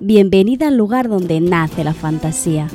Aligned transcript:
Bienvenida 0.00 0.68
al 0.68 0.76
lugar 0.76 1.08
donde 1.08 1.40
nace 1.40 1.82
la 1.82 1.92
fantasía. 1.92 2.68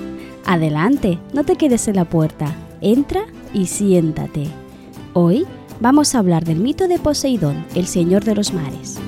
Adelante, 0.45 1.19
no 1.31 1.45
te 1.45 1.55
quedes 1.55 1.87
en 1.87 1.95
la 1.95 2.03
puerta. 2.03 2.53
Entra 2.81 3.23
y 3.53 3.67
siéntate. 3.67 4.47
Hoy 5.13 5.45
vamos 5.79 6.15
a 6.15 6.19
hablar 6.19 6.43
del 6.43 6.59
mito 6.59 6.89
de 6.89 6.99
Poseidón, 6.99 7.65
el 7.75 7.87
señor 7.87 8.25
de 8.25 8.35
los 8.35 8.51
mares. 8.51 8.99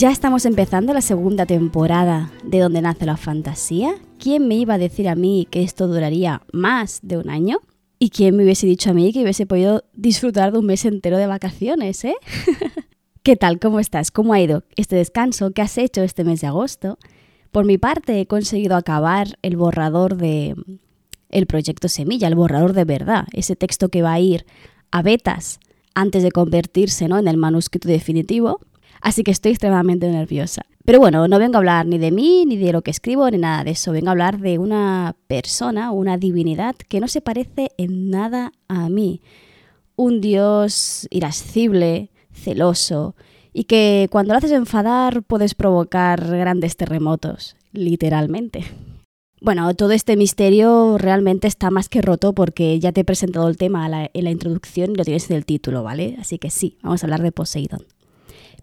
Ya 0.00 0.10
estamos 0.10 0.46
empezando 0.46 0.94
la 0.94 1.02
segunda 1.02 1.44
temporada 1.44 2.32
de 2.42 2.60
Donde 2.60 2.80
nace 2.80 3.04
la 3.04 3.18
fantasía. 3.18 3.96
¿Quién 4.18 4.48
me 4.48 4.54
iba 4.54 4.72
a 4.72 4.78
decir 4.78 5.10
a 5.10 5.14
mí 5.14 5.46
que 5.50 5.62
esto 5.62 5.88
duraría 5.88 6.40
más 6.54 7.00
de 7.02 7.18
un 7.18 7.28
año? 7.28 7.58
¿Y 7.98 8.08
quién 8.08 8.34
me 8.34 8.44
hubiese 8.44 8.66
dicho 8.66 8.88
a 8.88 8.92
mí 8.94 9.12
que 9.12 9.20
hubiese 9.20 9.44
podido 9.44 9.84
disfrutar 9.92 10.52
de 10.52 10.58
un 10.58 10.64
mes 10.64 10.86
entero 10.86 11.18
de 11.18 11.26
vacaciones, 11.26 12.02
eh? 12.06 12.14
¿Qué 13.22 13.36
tal? 13.36 13.58
¿Cómo 13.58 13.78
estás? 13.78 14.10
¿Cómo 14.10 14.32
ha 14.32 14.40
ido 14.40 14.64
este 14.74 14.96
descanso? 14.96 15.50
¿Qué 15.50 15.60
has 15.60 15.76
hecho 15.76 16.02
este 16.02 16.24
mes 16.24 16.40
de 16.40 16.46
agosto? 16.46 16.96
Por 17.50 17.66
mi 17.66 17.76
parte, 17.76 18.18
he 18.18 18.26
conseguido 18.26 18.76
acabar 18.76 19.36
el 19.42 19.58
borrador 19.58 20.16
de 20.16 20.54
el 21.28 21.44
proyecto 21.44 21.88
Semilla, 21.88 22.26
el 22.26 22.36
borrador 22.36 22.72
de 22.72 22.86
verdad, 22.86 23.26
ese 23.34 23.54
texto 23.54 23.90
que 23.90 24.00
va 24.00 24.14
a 24.14 24.20
ir 24.20 24.46
a 24.92 25.02
betas 25.02 25.60
antes 25.94 26.22
de 26.22 26.32
convertirse 26.32 27.06
¿no? 27.06 27.18
en 27.18 27.28
el 27.28 27.36
manuscrito 27.36 27.86
definitivo 27.86 28.60
así 29.00 29.22
que 29.22 29.30
estoy 29.30 29.52
extremadamente 29.52 30.08
nerviosa. 30.08 30.62
Pero 30.84 30.98
bueno, 30.98 31.28
no 31.28 31.38
vengo 31.38 31.56
a 31.56 31.58
hablar 31.58 31.86
ni 31.86 31.98
de 31.98 32.10
mí, 32.10 32.44
ni 32.46 32.56
de 32.56 32.72
lo 32.72 32.82
que 32.82 32.90
escribo, 32.90 33.30
ni 33.30 33.38
nada 33.38 33.64
de 33.64 33.72
eso. 33.72 33.92
Vengo 33.92 34.08
a 34.08 34.12
hablar 34.12 34.40
de 34.40 34.58
una 34.58 35.14
persona, 35.26 35.92
una 35.92 36.16
divinidad 36.16 36.74
que 36.74 37.00
no 37.00 37.08
se 37.08 37.20
parece 37.20 37.70
en 37.76 38.10
nada 38.10 38.52
a 38.68 38.88
mí. 38.88 39.20
Un 39.96 40.20
dios 40.20 41.06
irascible, 41.10 42.10
celoso, 42.32 43.14
y 43.52 43.64
que 43.64 44.08
cuando 44.10 44.32
lo 44.32 44.38
haces 44.38 44.52
enfadar 44.52 45.22
puedes 45.22 45.54
provocar 45.54 46.26
grandes 46.26 46.76
terremotos, 46.76 47.56
literalmente. 47.72 48.64
Bueno, 49.42 49.72
todo 49.74 49.92
este 49.92 50.16
misterio 50.16 50.98
realmente 50.98 51.48
está 51.48 51.70
más 51.70 51.88
que 51.88 52.02
roto 52.02 52.34
porque 52.34 52.78
ya 52.78 52.92
te 52.92 53.00
he 53.00 53.04
presentado 53.04 53.48
el 53.48 53.56
tema 53.56 53.88
en 54.12 54.24
la 54.24 54.30
introducción 54.30 54.92
y 54.92 54.96
lo 54.96 55.04
tienes 55.04 55.30
en 55.30 55.36
el 55.36 55.46
título, 55.46 55.82
¿vale? 55.82 56.16
Así 56.20 56.38
que 56.38 56.50
sí, 56.50 56.78
vamos 56.82 57.02
a 57.02 57.06
hablar 57.06 57.22
de 57.22 57.32
Poseidón. 57.32 57.86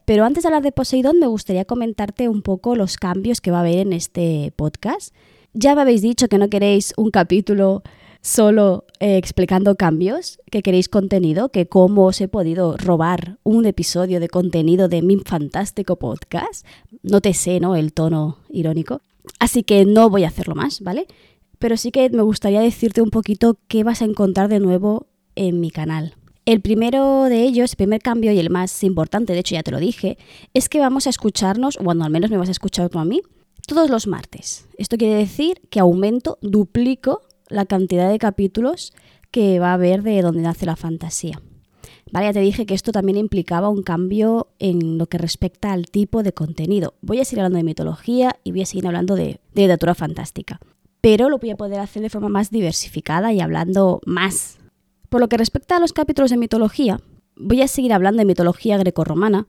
Pero 0.08 0.24
antes 0.24 0.44
de 0.44 0.48
hablar 0.48 0.64
de 0.64 0.72
Poseidón, 0.72 1.20
me 1.20 1.28
gustaría 1.28 1.66
comentarte 1.66 2.30
un 2.30 2.42
poco 2.42 2.78
los 2.78 2.96
cambios 2.96 3.42
que 3.42 3.52
va 3.52 3.58
a 3.58 3.60
haber 3.60 3.80
en 3.80 3.92
este 3.92 4.54
podcast. 4.56 5.14
Ya 5.52 5.76
me 5.76 5.82
habéis 5.82 6.02
dicho 6.02 6.30
que 6.30 6.38
no 6.38 6.50
queréis 6.50 6.94
un 6.96 7.12
capítulo 7.12 7.84
solo 8.22 8.86
eh, 9.02 9.18
explicando 9.18 9.76
cambios, 9.76 10.40
que 10.50 10.62
queréis 10.62 10.88
contenido, 10.88 11.50
que 11.50 11.68
cómo 11.68 12.06
os 12.06 12.22
he 12.22 12.30
podido 12.30 12.78
robar 12.78 13.38
un 13.44 13.66
episodio 13.66 14.22
de 14.22 14.30
contenido 14.30 14.88
de 14.88 15.02
mi 15.02 15.18
fantástico 15.18 15.98
podcast. 15.98 16.66
No 17.04 17.20
te 17.20 17.34
sé, 17.34 17.60
¿no? 17.60 17.76
El 17.76 17.92
tono 17.92 18.38
irónico. 18.50 19.02
Así 19.40 19.64
que 19.64 19.84
no 19.84 20.10
voy 20.10 20.24
a 20.24 20.30
hacerlo 20.30 20.56
más, 20.56 20.80
¿vale? 20.80 21.08
Pero 21.60 21.76
sí 21.76 21.92
que 21.92 22.10
me 22.12 22.22
gustaría 22.22 22.62
decirte 22.62 23.02
un 23.02 23.10
poquito 23.10 23.60
qué 23.68 23.84
vas 23.84 24.02
a 24.02 24.06
encontrar 24.06 24.48
de 24.48 24.62
nuevo 24.62 25.08
en 25.36 25.60
mi 25.60 25.70
canal. 25.70 26.16
El 26.48 26.62
primero 26.62 27.26
de 27.26 27.44
ellos, 27.44 27.74
el 27.74 27.76
primer 27.76 28.02
cambio 28.02 28.32
y 28.32 28.40
el 28.40 28.50
más 28.50 28.82
importante, 28.86 29.34
de 29.34 29.40
hecho 29.40 29.56
ya 29.56 29.64
te 29.64 29.72
lo 29.72 29.80
dije, 29.80 30.18
es 30.54 30.70
que 30.70 30.80
vamos 30.80 31.06
a 31.06 31.10
escucharnos, 31.10 31.78
bueno, 31.84 32.06
al 32.06 32.10
menos 32.10 32.32
me 32.32 32.38
vas 32.38 32.48
a 32.48 32.54
escuchar 32.54 32.90
como 32.90 33.02
a 33.02 33.06
mí, 33.06 33.22
todos 33.68 33.90
los 33.90 34.08
martes. 34.08 34.66
Esto 34.78 34.96
quiere 34.96 35.16
decir 35.16 35.60
que 35.70 35.82
aumento, 35.82 36.38
duplico 36.42 37.24
la 37.50 37.66
cantidad 37.66 38.10
de 38.10 38.18
capítulos 38.18 38.94
que 39.30 39.60
va 39.60 39.72
a 39.72 39.74
haber 39.74 40.04
de 40.04 40.22
donde 40.22 40.40
nace 40.40 40.66
la 40.66 40.78
fantasía. 40.78 41.42
Vale, 42.14 42.28
ya 42.28 42.34
te 42.34 42.40
dije 42.40 42.66
que 42.66 42.76
esto 42.76 42.94
también 42.94 43.18
implicaba 43.18 43.68
un 43.68 43.84
cambio 43.84 44.48
en 44.58 44.98
lo 44.98 45.08
que 45.08 45.18
respecta 45.18 45.74
al 45.74 45.88
tipo 45.88 46.24
de 46.24 46.32
contenido. 46.32 46.94
Voy 47.02 47.20
a 47.20 47.26
seguir 47.26 47.42
hablando 47.42 47.58
de 47.58 47.66
mitología 47.66 48.38
y 48.46 48.52
voy 48.52 48.62
a 48.62 48.66
seguir 48.66 48.88
hablando 48.88 49.16
de 49.16 49.42
literatura 49.54 49.96
fantástica. 49.96 50.62
Pero 51.02 51.28
lo 51.28 51.40
voy 51.40 51.50
a 51.50 51.58
poder 51.58 51.82
hacer 51.82 52.04
de 52.04 52.10
forma 52.10 52.30
más 52.30 52.52
diversificada 52.52 53.34
y 53.34 53.42
hablando 53.42 54.00
más 54.06 54.57
por 55.10 55.22
lo 55.22 55.30
que 55.30 55.38
respecta 55.38 55.78
a 55.78 55.80
los 55.80 55.94
capítulos 55.94 56.32
de 56.32 56.38
mitología, 56.38 57.00
voy 57.36 57.62
a 57.62 57.68
seguir 57.68 57.94
hablando 57.94 58.20
de 58.20 58.26
mitología 58.26 58.78
grecorromana, 58.78 59.48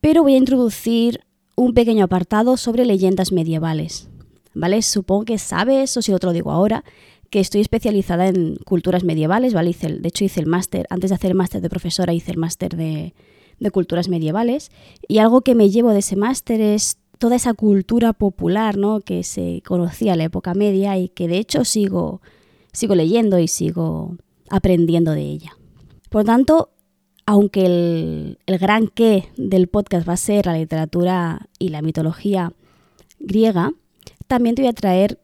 pero 0.00 0.22
voy 0.22 0.34
a 0.34 0.38
introducir 0.38 1.20
un 1.56 1.74
pequeño 1.74 2.04
apartado 2.04 2.56
sobre 2.56 2.84
leyendas 2.84 3.32
medievales. 3.32 4.08
¿Vale? 4.54 4.80
Supongo 4.80 5.26
que 5.26 5.38
sabes, 5.38 5.96
o 5.96 6.02
si 6.02 6.12
lo 6.12 6.32
digo 6.32 6.50
ahora, 6.50 6.84
que 7.28 7.40
estoy 7.40 7.60
especializada 7.60 8.28
en 8.28 8.56
culturas 8.64 9.04
medievales, 9.04 9.52
¿vale? 9.52 9.74
de 9.78 10.08
hecho 10.08 10.24
hice 10.24 10.40
el 10.40 10.46
máster, 10.46 10.86
antes 10.88 11.10
de 11.10 11.16
hacer 11.16 11.32
el 11.32 11.36
máster 11.36 11.60
de 11.60 11.68
profesora 11.68 12.14
hice 12.14 12.30
el 12.30 12.38
máster 12.38 12.76
de, 12.76 13.14
de 13.58 13.70
culturas 13.70 14.08
medievales 14.08 14.70
y 15.08 15.18
algo 15.18 15.42
que 15.42 15.54
me 15.54 15.70
llevo 15.70 15.90
de 15.90 15.98
ese 15.98 16.16
máster 16.16 16.60
es 16.60 16.98
toda 17.18 17.36
esa 17.36 17.54
cultura 17.54 18.12
popular, 18.12 18.76
¿no? 18.76 19.00
Que 19.00 19.22
se 19.24 19.62
conocía 19.66 20.12
en 20.12 20.18
la 20.18 20.24
época 20.24 20.54
media 20.54 20.98
y 20.98 21.08
que 21.08 21.28
de 21.28 21.38
hecho 21.38 21.64
sigo, 21.64 22.20
sigo 22.72 22.94
leyendo 22.94 23.38
y 23.38 23.48
sigo 23.48 24.16
aprendiendo 24.50 25.12
de 25.12 25.22
ella. 25.22 25.56
Por 26.10 26.24
tanto, 26.24 26.70
aunque 27.26 27.66
el, 27.66 28.58
gran 28.58 28.88
qué 28.88 29.28
del 29.36 29.66
podcast 29.66 30.08
va 30.08 30.14
a 30.14 30.18
ser 30.18 30.46
la 30.46 30.54
literatura 30.54 31.48
y 31.58 31.70
la 31.70 31.82
mitología 31.82 32.52
griega, 33.18 33.72
también 34.28 34.54
te 34.54 34.62
voy 34.62 34.68
a 34.68 34.74
traer 34.74 35.20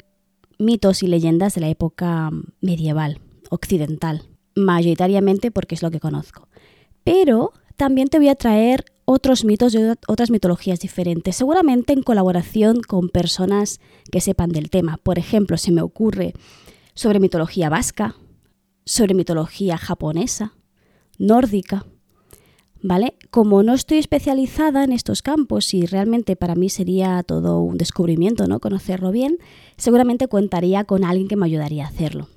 mitos 0.58 1.02
y 1.02 1.06
leyendas 1.06 1.54
de 1.54 1.60
la 1.60 1.68
época 1.68 2.30
medieval, 2.60 3.20
occidental, 3.50 4.22
mayoritariamente 4.54 5.50
porque 5.50 5.74
es 5.74 5.82
lo 5.82 5.90
que 5.90 6.00
conozco. 6.00 6.48
Pero 7.04 7.52
también 7.76 8.08
te 8.08 8.18
voy 8.18 8.28
a 8.28 8.34
traer 8.34 8.84
otros 9.04 9.44
mitos 9.44 9.72
de 9.72 9.96
otras 10.06 10.30
mitologías 10.30 10.80
diferentes, 10.80 11.36
seguramente 11.36 11.92
en 11.92 12.02
colaboración 12.02 12.80
con 12.80 13.08
personas 13.08 13.80
que 14.10 14.20
sepan 14.20 14.50
del 14.50 14.70
tema. 14.70 14.98
Por 14.98 15.18
ejemplo, 15.18 15.56
se 15.56 15.72
me 15.72 15.82
ocurre 15.82 16.34
sobre 16.94 17.20
mitología 17.20 17.68
vasca, 17.68 18.16
sobre 18.84 19.14
mitología 19.14 19.78
japonesa, 19.78 20.54
nórdica, 21.18 21.86
¿vale? 22.82 23.16
Como 23.30 23.62
no 23.62 23.74
estoy 23.74 23.98
especializada 23.98 24.84
en 24.84 24.92
estos 24.92 25.22
campos 25.22 25.72
y 25.74 25.86
realmente 25.86 26.36
para 26.36 26.54
mí 26.54 26.68
sería 26.68 27.22
todo 27.22 27.60
un 27.60 27.78
descubrimiento, 27.78 28.46
¿no? 28.46 28.60
Conocerlo 28.60 29.12
bien, 29.12 29.38
seguramente 29.76 30.28
contaría 30.28 30.84
con 30.84 31.04
alguien 31.04 31.28
que 31.28 31.36
me 31.36 31.46
ayudaría 31.46 31.84
a 31.84 31.88
hacerlo. 31.88 32.28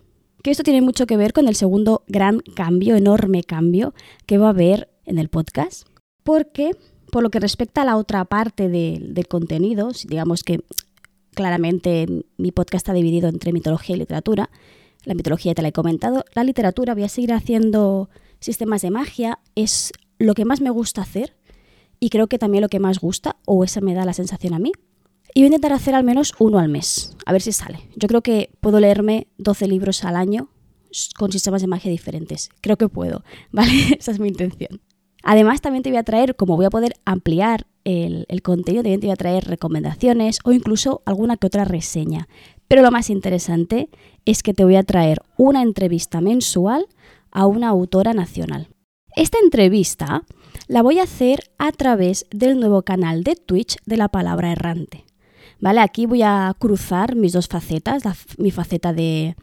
Que 0.44 0.52
esto 0.52 0.64
tiene 0.64 0.82
mucho 0.82 1.08
que 1.08 1.18
ver 1.18 1.34
con 1.34 1.48
el 1.48 1.56
segundo 1.56 2.04
gran 2.08 2.40
cambio, 2.56 2.96
enorme 2.96 3.44
cambio 3.44 3.94
que 4.28 4.38
va 4.38 4.48
a 4.48 4.52
haber 4.52 4.90
en 5.06 5.18
el 5.18 5.30
podcast, 5.30 5.88
porque 6.24 6.72
por 7.12 7.24
lo 7.24 7.30
que 7.30 7.40
respecta 7.40 7.82
a 7.82 7.86
la 7.86 7.98
otra 7.98 8.26
parte 8.26 8.70
del 8.70 9.28
contenido, 9.28 9.92
digamos 10.08 10.44
que 10.44 10.60
claramente 11.34 12.08
mi 12.38 12.52
podcast 12.52 12.82
está 12.82 12.94
dividido 12.94 13.30
entre 13.30 13.54
mitología 13.54 13.96
y 13.96 14.00
literatura, 14.00 14.50
la 15.06 15.14
mitología 15.14 15.54
te 15.54 15.62
la 15.62 15.70
he 15.70 15.74
comentado. 15.74 16.26
La 16.34 16.44
literatura, 16.44 16.94
voy 16.94 17.04
a 17.04 17.10
seguir 17.10 17.34
haciendo 17.34 18.10
sistemas 18.40 18.82
de 18.82 18.92
magia. 18.92 19.40
Es 19.56 19.92
lo 20.18 20.34
que 20.34 20.46
más 20.46 20.62
me 20.62 20.70
gusta 20.70 21.02
hacer 21.02 21.36
y 22.00 22.10
creo 22.10 22.28
que 22.28 22.38
también 22.38 22.62
lo 22.62 22.70
que 22.70 22.80
más 22.80 23.00
gusta, 23.00 23.38
o 23.46 23.64
esa 23.64 23.82
me 23.82 23.94
da 23.94 24.06
la 24.06 24.14
sensación 24.14 24.54
a 24.54 24.60
mí. 24.60 24.72
Y 25.34 25.42
voy 25.42 25.46
a 25.46 25.48
intentar 25.48 25.74
hacer 25.74 25.96
al 25.96 26.04
menos 26.04 26.34
uno 26.40 26.60
al 26.60 26.70
mes, 26.70 27.16
a 27.26 27.32
ver 27.32 27.42
si 27.42 27.52
sale. 27.52 27.80
Yo 27.96 28.08
creo 28.08 28.22
que 28.22 28.52
puedo 28.62 28.80
leerme 28.80 29.28
12 29.38 29.68
libros 29.68 30.04
al 30.04 30.16
año 30.16 30.50
con 31.18 31.32
sistemas 31.32 31.62
de 31.62 31.68
magia 31.68 31.92
diferentes. 31.92 32.50
Creo 32.62 32.78
que 32.78 32.88
puedo, 32.88 33.24
¿vale? 33.52 33.98
Esa 34.00 34.12
es 34.12 34.20
mi 34.20 34.28
intención. 34.28 34.82
Además, 35.24 35.60
también 35.60 35.82
te 35.82 35.90
voy 35.90 35.98
a 35.98 36.04
traer, 36.04 36.36
como 36.36 36.56
voy 36.56 36.66
a 36.66 36.70
poder 36.70 36.94
ampliar 37.04 37.66
el, 37.84 38.26
el, 38.30 38.44
contenido, 38.44 38.84
también 38.84 39.00
te 39.00 39.08
voy 39.08 39.14
a 39.14 39.18
traer 39.18 39.46
recomendaciones 39.46 40.38
o 40.44 40.52
incluso 40.52 41.02
alguna 41.06 41.38
que 41.38 41.48
otra 41.48 41.66
reseña. 41.66 42.28
Pero 42.68 42.84
lo 42.84 42.92
más 42.92 43.10
interesante 43.10 43.90
es 44.26 44.44
que 44.44 44.54
te 44.54 44.64
voy 44.64 44.76
a 44.76 44.84
traer 44.84 45.22
una 45.38 45.62
entrevista 45.62 46.20
mensual 46.20 46.88
a 47.32 47.46
una 47.46 47.70
autora 47.70 48.14
nacional. 48.14 48.68
Esta 49.16 49.38
entrevista 49.42 50.24
la 50.68 50.82
voy 50.82 51.00
a 51.00 51.04
hacer 51.04 51.52
a 51.58 51.72
través 51.72 52.26
del 52.32 52.60
nuevo 52.60 52.82
canal 52.82 53.24
de 53.24 53.36
Twitch 53.36 53.78
de 53.86 53.98
la 53.98 54.10
palabra 54.10 54.52
errante. 54.52 55.06
¿Vale? 55.60 55.80
Aquí 55.80 56.06
voy 56.06 56.22
a 56.22 56.54
cruzar 56.60 57.16
mis 57.16 57.32
dos 57.32 57.48
facetas, 57.48 58.04
mi 58.38 58.52
faceta 58.52 58.92
de 58.92 59.36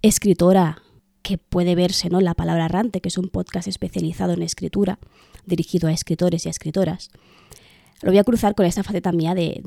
escritora 0.00 0.82
que 1.22 1.36
puede 1.36 1.74
verse, 1.74 2.08
¿no? 2.08 2.20
La 2.20 2.34
palabra 2.34 2.66
errante, 2.66 3.00
que 3.02 3.08
es 3.08 3.18
un 3.18 3.28
podcast 3.28 3.68
especializado 3.68 4.32
en 4.32 4.42
escritura, 4.42 4.98
dirigido 5.44 5.88
a 5.88 5.92
escritores 5.92 6.46
y 6.46 6.48
a 6.48 6.50
escritoras. 6.50 7.10
Lo 8.00 8.10
voy 8.10 8.18
a 8.18 8.24
cruzar 8.24 8.54
con 8.54 8.64
esta 8.64 8.82
faceta 8.82 9.12
mía 9.12 9.34
de, 9.34 9.60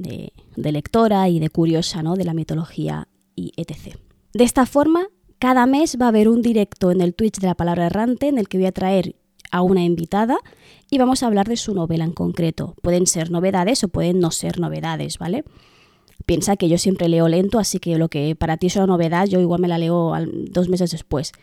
de 0.56 0.72
lectora 0.72 1.30
y 1.30 1.40
de 1.40 1.50
curiosa, 1.50 2.02
¿no? 2.02 2.16
De 2.16 2.26
la 2.26 2.34
mitología 2.34 3.08
y 3.36 3.54
etc. 3.58 3.96
De 4.34 4.44
esta 4.44 4.66
forma, 4.66 5.08
cada 5.40 5.66
mes 5.66 5.98
va 6.00 6.06
a 6.06 6.10
haber 6.10 6.30
un 6.30 6.42
directo 6.42 6.92
en 6.92 7.02
el 7.02 7.14
Twitch 7.14 7.40
de 7.40 7.48
la 7.48 7.56
palabra 7.56 7.88
errante 7.88 8.28
en 8.28 8.38
el 8.38 8.48
que 8.48 8.58
voy 8.58 8.68
a 8.68 8.72
traer 8.72 9.16
a 9.52 9.62
una 9.62 9.84
invitada 9.84 10.38
y 10.90 10.98
vamos 10.98 11.24
a 11.24 11.28
hablar 11.28 11.48
de 11.48 11.58
su 11.58 11.74
novela 11.74 12.06
en 12.06 12.14
concreto. 12.14 12.76
Pueden 12.82 13.08
ser 13.08 13.32
novedades 13.32 13.84
o 13.84 13.90
pueden 13.90 14.20
no 14.20 14.32
ser 14.32 14.60
novedades, 14.60 15.18
¿vale? 15.18 15.44
Piensa 16.26 16.56
que 16.56 16.70
yo 16.70 16.78
siempre 16.78 17.10
leo 17.10 17.28
lento, 17.28 17.60
así 17.60 17.80
que 17.80 17.98
lo 17.98 18.08
que 18.08 18.36
para 18.36 18.58
ti 18.58 18.68
es 18.68 18.76
una 18.76 18.88
novedad, 18.88 19.28
yo 19.28 19.40
igual 19.40 19.60
me 19.60 19.68
la 19.68 19.78
leo 19.78 20.14
dos 20.50 20.70
meses 20.70 20.92
después. 20.92 21.34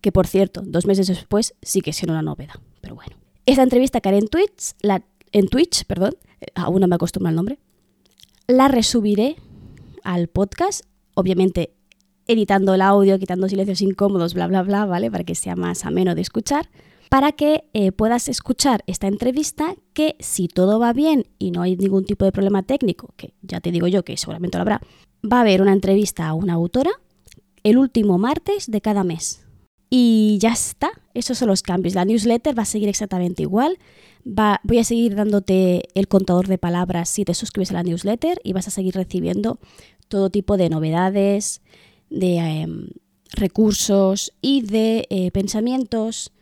Que 0.00 0.12
por 0.12 0.26
cierto, 0.26 0.62
dos 0.64 0.86
meses 0.86 1.08
después 1.08 1.54
sí 1.62 1.80
que 1.80 1.90
es 1.90 2.02
una 2.04 2.22
novedad, 2.22 2.54
pero 2.80 2.94
bueno. 2.94 3.16
Esta 3.46 3.62
entrevista 3.62 4.00
que 4.00 4.10
haré 4.10 4.18
en 4.18 4.28
Twitch, 4.28 4.74
la, 4.82 5.02
en 5.32 5.48
Twitch, 5.48 5.84
perdón, 5.86 6.14
eh, 6.40 6.46
aún 6.54 6.80
no 6.80 6.86
me 6.86 6.94
acostumbro 6.94 7.30
al 7.30 7.34
nombre, 7.34 7.58
la 8.46 8.68
resubiré 8.68 9.36
al 10.04 10.28
podcast, 10.28 10.82
obviamente 11.14 11.72
editando 12.28 12.74
el 12.74 12.82
audio, 12.82 13.18
quitando 13.18 13.48
silencios 13.48 13.82
incómodos, 13.82 14.34
bla, 14.34 14.46
bla, 14.46 14.62
bla, 14.62 14.86
¿vale? 14.86 15.10
Para 15.10 15.24
que 15.24 15.34
sea 15.34 15.56
más 15.56 15.84
ameno 15.84 16.14
de 16.14 16.20
escuchar, 16.20 16.68
para 17.08 17.32
que 17.32 17.64
eh, 17.72 17.90
puedas 17.90 18.28
escuchar 18.28 18.84
esta 18.86 19.06
entrevista 19.06 19.74
que 19.94 20.14
si 20.20 20.46
todo 20.46 20.78
va 20.78 20.92
bien 20.92 21.26
y 21.38 21.50
no 21.50 21.62
hay 21.62 21.76
ningún 21.76 22.04
tipo 22.04 22.24
de 22.24 22.32
problema 22.32 22.62
técnico, 22.62 23.14
que 23.16 23.32
ya 23.42 23.60
te 23.60 23.72
digo 23.72 23.88
yo 23.88 24.04
que 24.04 24.16
seguramente 24.16 24.58
lo 24.58 24.62
habrá, 24.62 24.80
va 25.24 25.38
a 25.38 25.40
haber 25.40 25.62
una 25.62 25.72
entrevista 25.72 26.28
a 26.28 26.34
una 26.34 26.54
autora 26.54 26.90
el 27.64 27.78
último 27.78 28.18
martes 28.18 28.70
de 28.70 28.80
cada 28.80 29.04
mes. 29.04 29.44
Y 29.90 30.36
ya 30.40 30.52
está, 30.52 30.90
esos 31.14 31.38
son 31.38 31.48
los 31.48 31.62
cambios. 31.62 31.94
La 31.94 32.04
newsletter 32.04 32.56
va 32.56 32.62
a 32.62 32.66
seguir 32.66 32.90
exactamente 32.90 33.42
igual. 33.42 33.78
Va, 34.26 34.60
voy 34.62 34.78
a 34.78 34.84
seguir 34.84 35.14
dándote 35.14 35.88
el 35.94 36.08
contador 36.08 36.46
de 36.46 36.58
palabras 36.58 37.08
si 37.08 37.24
te 37.24 37.32
suscribes 37.32 37.70
a 37.70 37.74
la 37.74 37.82
newsletter 37.82 38.38
y 38.44 38.52
vas 38.52 38.68
a 38.68 38.70
seguir 38.70 38.94
recibiendo 38.94 39.58
todo 40.08 40.28
tipo 40.28 40.56
de 40.56 40.68
novedades, 40.68 41.62
de 42.10 42.36
em, 42.38 42.88
recursos 43.32 44.32
y 44.40 44.62
de 44.62 45.06
eh, 45.10 45.30
pensamientos 45.30 46.32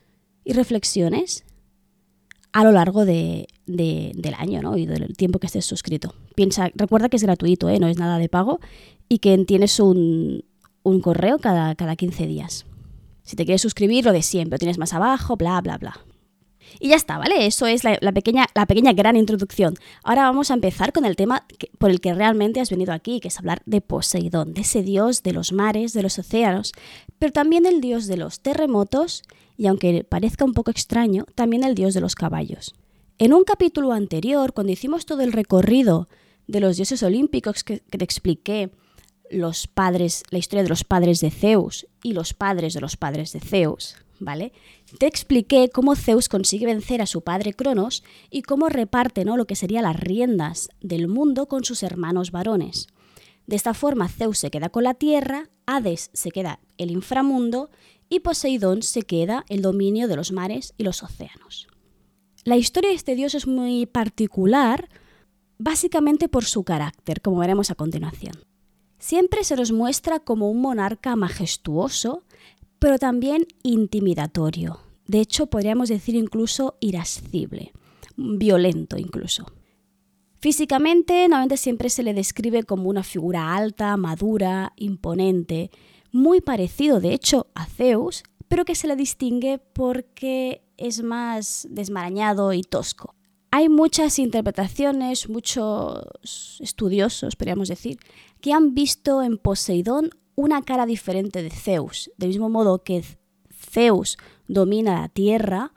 y 0.44 0.52
reflexiones 0.52 1.44
a 2.52 2.64
lo 2.64 2.72
largo 2.72 3.04
de, 3.04 3.48
del 3.66 4.34
año 4.34 4.62
¿no? 4.62 4.78
y 4.78 4.86
del 4.86 5.14
tiempo 5.16 5.38
que 5.38 5.46
estés 5.46 5.66
suscrito. 5.66 6.14
Piensa, 6.34 6.70
recuerda 6.74 7.08
que 7.08 7.16
es 7.16 7.22
gratuito, 7.22 7.68
¿eh? 7.68 7.78
no 7.78 7.86
es 7.86 7.98
nada 7.98 8.18
de 8.18 8.28
pago 8.28 8.60
y 9.08 9.18
que 9.18 9.36
tienes 9.44 9.78
un, 9.78 10.44
un 10.82 11.00
correo 11.00 11.38
cada, 11.38 11.74
cada 11.74 11.96
15 11.96 12.26
días. 12.26 12.64
Si 13.24 13.36
te 13.36 13.44
quieres 13.44 13.60
suscribir, 13.60 14.04
lo 14.04 14.12
de 14.12 14.22
siempre, 14.22 14.58
tienes 14.58 14.78
más 14.78 14.94
abajo, 14.94 15.36
bla, 15.36 15.60
bla, 15.60 15.78
bla. 15.78 16.00
Y 16.78 16.88
ya 16.88 16.96
está, 16.96 17.18
¿vale? 17.18 17.46
Eso 17.46 17.66
es 17.66 17.84
la, 17.84 18.12
pequeña, 18.12 18.46
la 18.54 18.66
pequeña 18.66 18.92
gran 18.92 19.16
introducción. 19.16 19.74
Ahora 20.02 20.22
vamos 20.22 20.50
a 20.50 20.54
empezar 20.54 20.92
con 20.92 21.04
el 21.04 21.16
tema 21.16 21.46
por 21.78 21.90
el 21.90 22.00
que 22.00 22.14
realmente 22.14 22.60
has 22.60 22.70
venido 22.70 22.92
aquí, 22.92 23.20
que 23.20 23.28
es 23.28 23.38
hablar 23.38 23.62
de 23.66 23.80
Poseidón, 23.80 24.54
de 24.54 24.62
ese 24.62 24.82
dios 24.82 25.22
de 25.22 25.32
los 25.32 25.52
mares, 25.52 25.92
de 25.92 26.02
los 26.02 26.18
océanos, 26.18 26.72
pero 27.18 27.32
también 27.32 27.66
el 27.66 27.80
dios 27.80 28.06
de 28.06 28.16
los 28.16 28.40
terremotos 28.40 29.22
y, 29.56 29.66
aunque 29.66 30.04
parezca 30.04 30.44
un 30.44 30.52
poco 30.52 30.70
extraño, 30.70 31.24
también 31.34 31.64
el 31.64 31.74
dios 31.74 31.94
de 31.94 32.00
los 32.00 32.14
caballos. 32.14 32.74
En 33.18 33.32
un 33.32 33.44
capítulo 33.44 33.92
anterior, 33.92 34.52
cuando 34.52 34.72
hicimos 34.72 35.06
todo 35.06 35.22
el 35.22 35.32
recorrido 35.32 36.08
de 36.46 36.60
los 36.60 36.76
dioses 36.76 37.02
olímpicos 37.02 37.64
que, 37.64 37.80
que 37.80 37.98
te 37.98 38.04
expliqué, 38.04 38.70
los 39.30 39.66
padres, 39.66 40.22
la 40.30 40.38
historia 40.38 40.62
de 40.62 40.68
los 40.68 40.84
padres 40.84 41.20
de 41.20 41.30
Zeus 41.30 41.86
y 42.02 42.12
los 42.12 42.34
padres 42.34 42.74
de 42.74 42.80
los 42.80 42.96
padres 42.96 43.32
de 43.32 43.40
Zeus, 43.40 43.96
Te 44.98 45.06
expliqué 45.06 45.68
cómo 45.72 45.96
Zeus 45.96 46.28
consigue 46.28 46.66
vencer 46.66 47.02
a 47.02 47.06
su 47.06 47.22
padre 47.22 47.52
Cronos 47.52 48.02
y 48.30 48.42
cómo 48.42 48.68
reparte 48.68 49.24
¿no? 49.24 49.36
lo 49.36 49.46
que 49.46 49.56
serían 49.56 49.84
las 49.84 49.98
riendas 49.98 50.68
del 50.80 51.08
mundo 51.08 51.46
con 51.46 51.64
sus 51.64 51.82
hermanos 51.82 52.30
varones. 52.30 52.88
De 53.46 53.56
esta 53.56 53.74
forma 53.74 54.08
Zeus 54.08 54.38
se 54.38 54.50
queda 54.50 54.68
con 54.68 54.84
la 54.84 54.94
tierra, 54.94 55.48
Hades 55.66 56.10
se 56.12 56.30
queda 56.30 56.60
el 56.78 56.90
inframundo 56.90 57.70
y 58.08 58.20
Poseidón 58.20 58.82
se 58.82 59.02
queda 59.02 59.44
el 59.48 59.62
dominio 59.62 60.08
de 60.08 60.16
los 60.16 60.32
mares 60.32 60.74
y 60.76 60.84
los 60.84 61.02
océanos. 61.02 61.68
La 62.44 62.56
historia 62.56 62.90
de 62.90 62.96
este 62.96 63.16
dios 63.16 63.34
es 63.34 63.46
muy 63.46 63.86
particular, 63.86 64.88
básicamente 65.58 66.28
por 66.28 66.44
su 66.44 66.62
carácter, 66.62 67.20
como 67.20 67.38
veremos 67.38 67.70
a 67.70 67.74
continuación. 67.74 68.34
Siempre 68.98 69.44
se 69.44 69.56
nos 69.56 69.72
muestra 69.72 70.20
como 70.20 70.50
un 70.50 70.60
monarca 70.60 71.16
majestuoso, 71.16 72.22
pero 72.78 72.98
también 72.98 73.46
intimidatorio. 73.62 74.80
De 75.06 75.20
hecho, 75.20 75.46
podríamos 75.46 75.88
decir 75.88 76.14
incluso 76.14 76.76
irascible, 76.80 77.72
violento 78.16 78.98
incluso. 78.98 79.46
Físicamente, 80.38 81.26
normalmente 81.28 81.56
siempre 81.56 81.90
se 81.90 82.02
le 82.02 82.14
describe 82.14 82.62
como 82.64 82.88
una 82.88 83.02
figura 83.02 83.56
alta, 83.56 83.96
madura, 83.96 84.72
imponente, 84.76 85.70
muy 86.12 86.40
parecido 86.40 87.00
de 87.00 87.14
hecho 87.14 87.48
a 87.54 87.66
Zeus, 87.66 88.22
pero 88.48 88.64
que 88.64 88.74
se 88.74 88.86
le 88.86 88.96
distingue 88.96 89.58
porque 89.58 90.62
es 90.76 91.02
más 91.02 91.66
desmarañado 91.70 92.52
y 92.52 92.62
tosco. 92.62 93.14
Hay 93.50 93.68
muchas 93.68 94.18
interpretaciones, 94.18 95.28
muchos 95.28 96.60
estudiosos, 96.60 97.36
podríamos 97.36 97.68
decir, 97.68 97.98
que 98.40 98.52
han 98.52 98.74
visto 98.74 99.22
en 99.22 99.38
Poseidón 99.38 100.10
una 100.36 100.62
cara 100.62 100.86
diferente 100.86 101.42
de 101.42 101.50
Zeus. 101.50 102.12
Del 102.16 102.28
mismo 102.28 102.48
modo 102.48 102.84
que 102.84 103.02
Zeus 103.50 104.16
domina 104.46 105.00
la 105.00 105.08
tierra, 105.08 105.72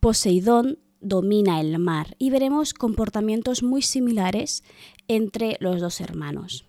Poseidón 0.00 0.78
domina 1.00 1.60
el 1.60 1.78
mar 1.78 2.14
y 2.18 2.28
veremos 2.30 2.74
comportamientos 2.74 3.62
muy 3.62 3.80
similares 3.80 4.62
entre 5.08 5.56
los 5.60 5.80
dos 5.80 6.00
hermanos. 6.00 6.66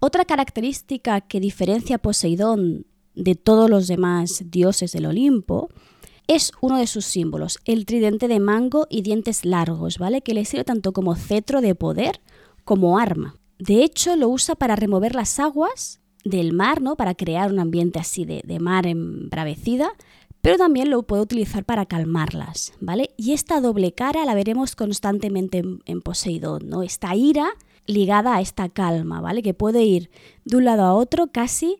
Otra 0.00 0.24
característica 0.24 1.20
que 1.20 1.40
diferencia 1.40 1.96
a 1.96 2.00
Poseidón 2.00 2.86
de 3.14 3.34
todos 3.34 3.70
los 3.70 3.86
demás 3.86 4.44
dioses 4.46 4.92
del 4.92 5.06
Olimpo 5.06 5.68
es 6.26 6.52
uno 6.60 6.78
de 6.78 6.86
sus 6.86 7.04
símbolos, 7.04 7.58
el 7.64 7.86
tridente 7.86 8.28
de 8.28 8.40
mango 8.40 8.86
y 8.90 9.02
dientes 9.02 9.44
largos, 9.44 9.98
¿vale? 9.98 10.22
Que 10.22 10.34
le 10.34 10.44
sirve 10.44 10.64
tanto 10.64 10.92
como 10.92 11.14
cetro 11.14 11.60
de 11.60 11.74
poder 11.74 12.20
como 12.64 12.98
arma. 12.98 13.36
De 13.58 13.84
hecho, 13.84 14.16
lo 14.16 14.28
usa 14.28 14.54
para 14.54 14.76
remover 14.76 15.14
las 15.14 15.38
aguas 15.38 16.01
del 16.24 16.52
mar, 16.52 16.80
¿no? 16.80 16.96
Para 16.96 17.14
crear 17.14 17.52
un 17.52 17.58
ambiente 17.58 17.98
así 17.98 18.24
de, 18.24 18.58
mar 18.60 18.86
embravecida, 18.86 19.92
pero 20.40 20.56
también 20.56 20.90
lo 20.90 21.02
puede 21.04 21.22
utilizar 21.22 21.64
para 21.64 21.86
calmarlas, 21.86 22.72
¿vale? 22.80 23.10
Y 23.16 23.32
esta 23.32 23.60
doble 23.60 23.92
cara 23.92 24.24
la 24.24 24.34
veremos 24.34 24.76
constantemente 24.76 25.62
en, 25.84 26.02
Poseidón, 26.02 26.68
¿no? 26.68 26.82
Esta 26.82 27.14
ira 27.14 27.50
ligada 27.86 28.36
a 28.36 28.40
esta 28.40 28.68
calma, 28.68 29.20
¿vale? 29.20 29.42
Que 29.42 29.54
puede 29.54 29.82
ir 29.84 30.10
de 30.44 30.56
un 30.56 30.64
lado 30.64 30.82
a 30.82 30.94
otro 30.94 31.28
casi 31.28 31.78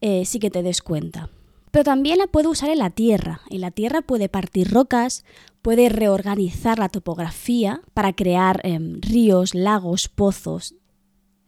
eh, 0.00 0.24
sin 0.24 0.40
que 0.40 0.50
te 0.50 0.62
des 0.62 0.82
cuenta 0.82 1.30
pero 1.74 1.82
también 1.82 2.18
la 2.18 2.28
puede 2.28 2.46
usar 2.46 2.70
en 2.70 2.78
la 2.78 2.90
tierra. 2.90 3.40
En 3.50 3.60
la 3.60 3.72
tierra 3.72 4.00
puede 4.00 4.28
partir 4.28 4.70
rocas, 4.70 5.24
puede 5.60 5.88
reorganizar 5.88 6.78
la 6.78 6.88
topografía 6.88 7.80
para 7.94 8.12
crear 8.12 8.60
em, 8.62 9.00
ríos, 9.00 9.56
lagos, 9.56 10.08
pozos. 10.08 10.76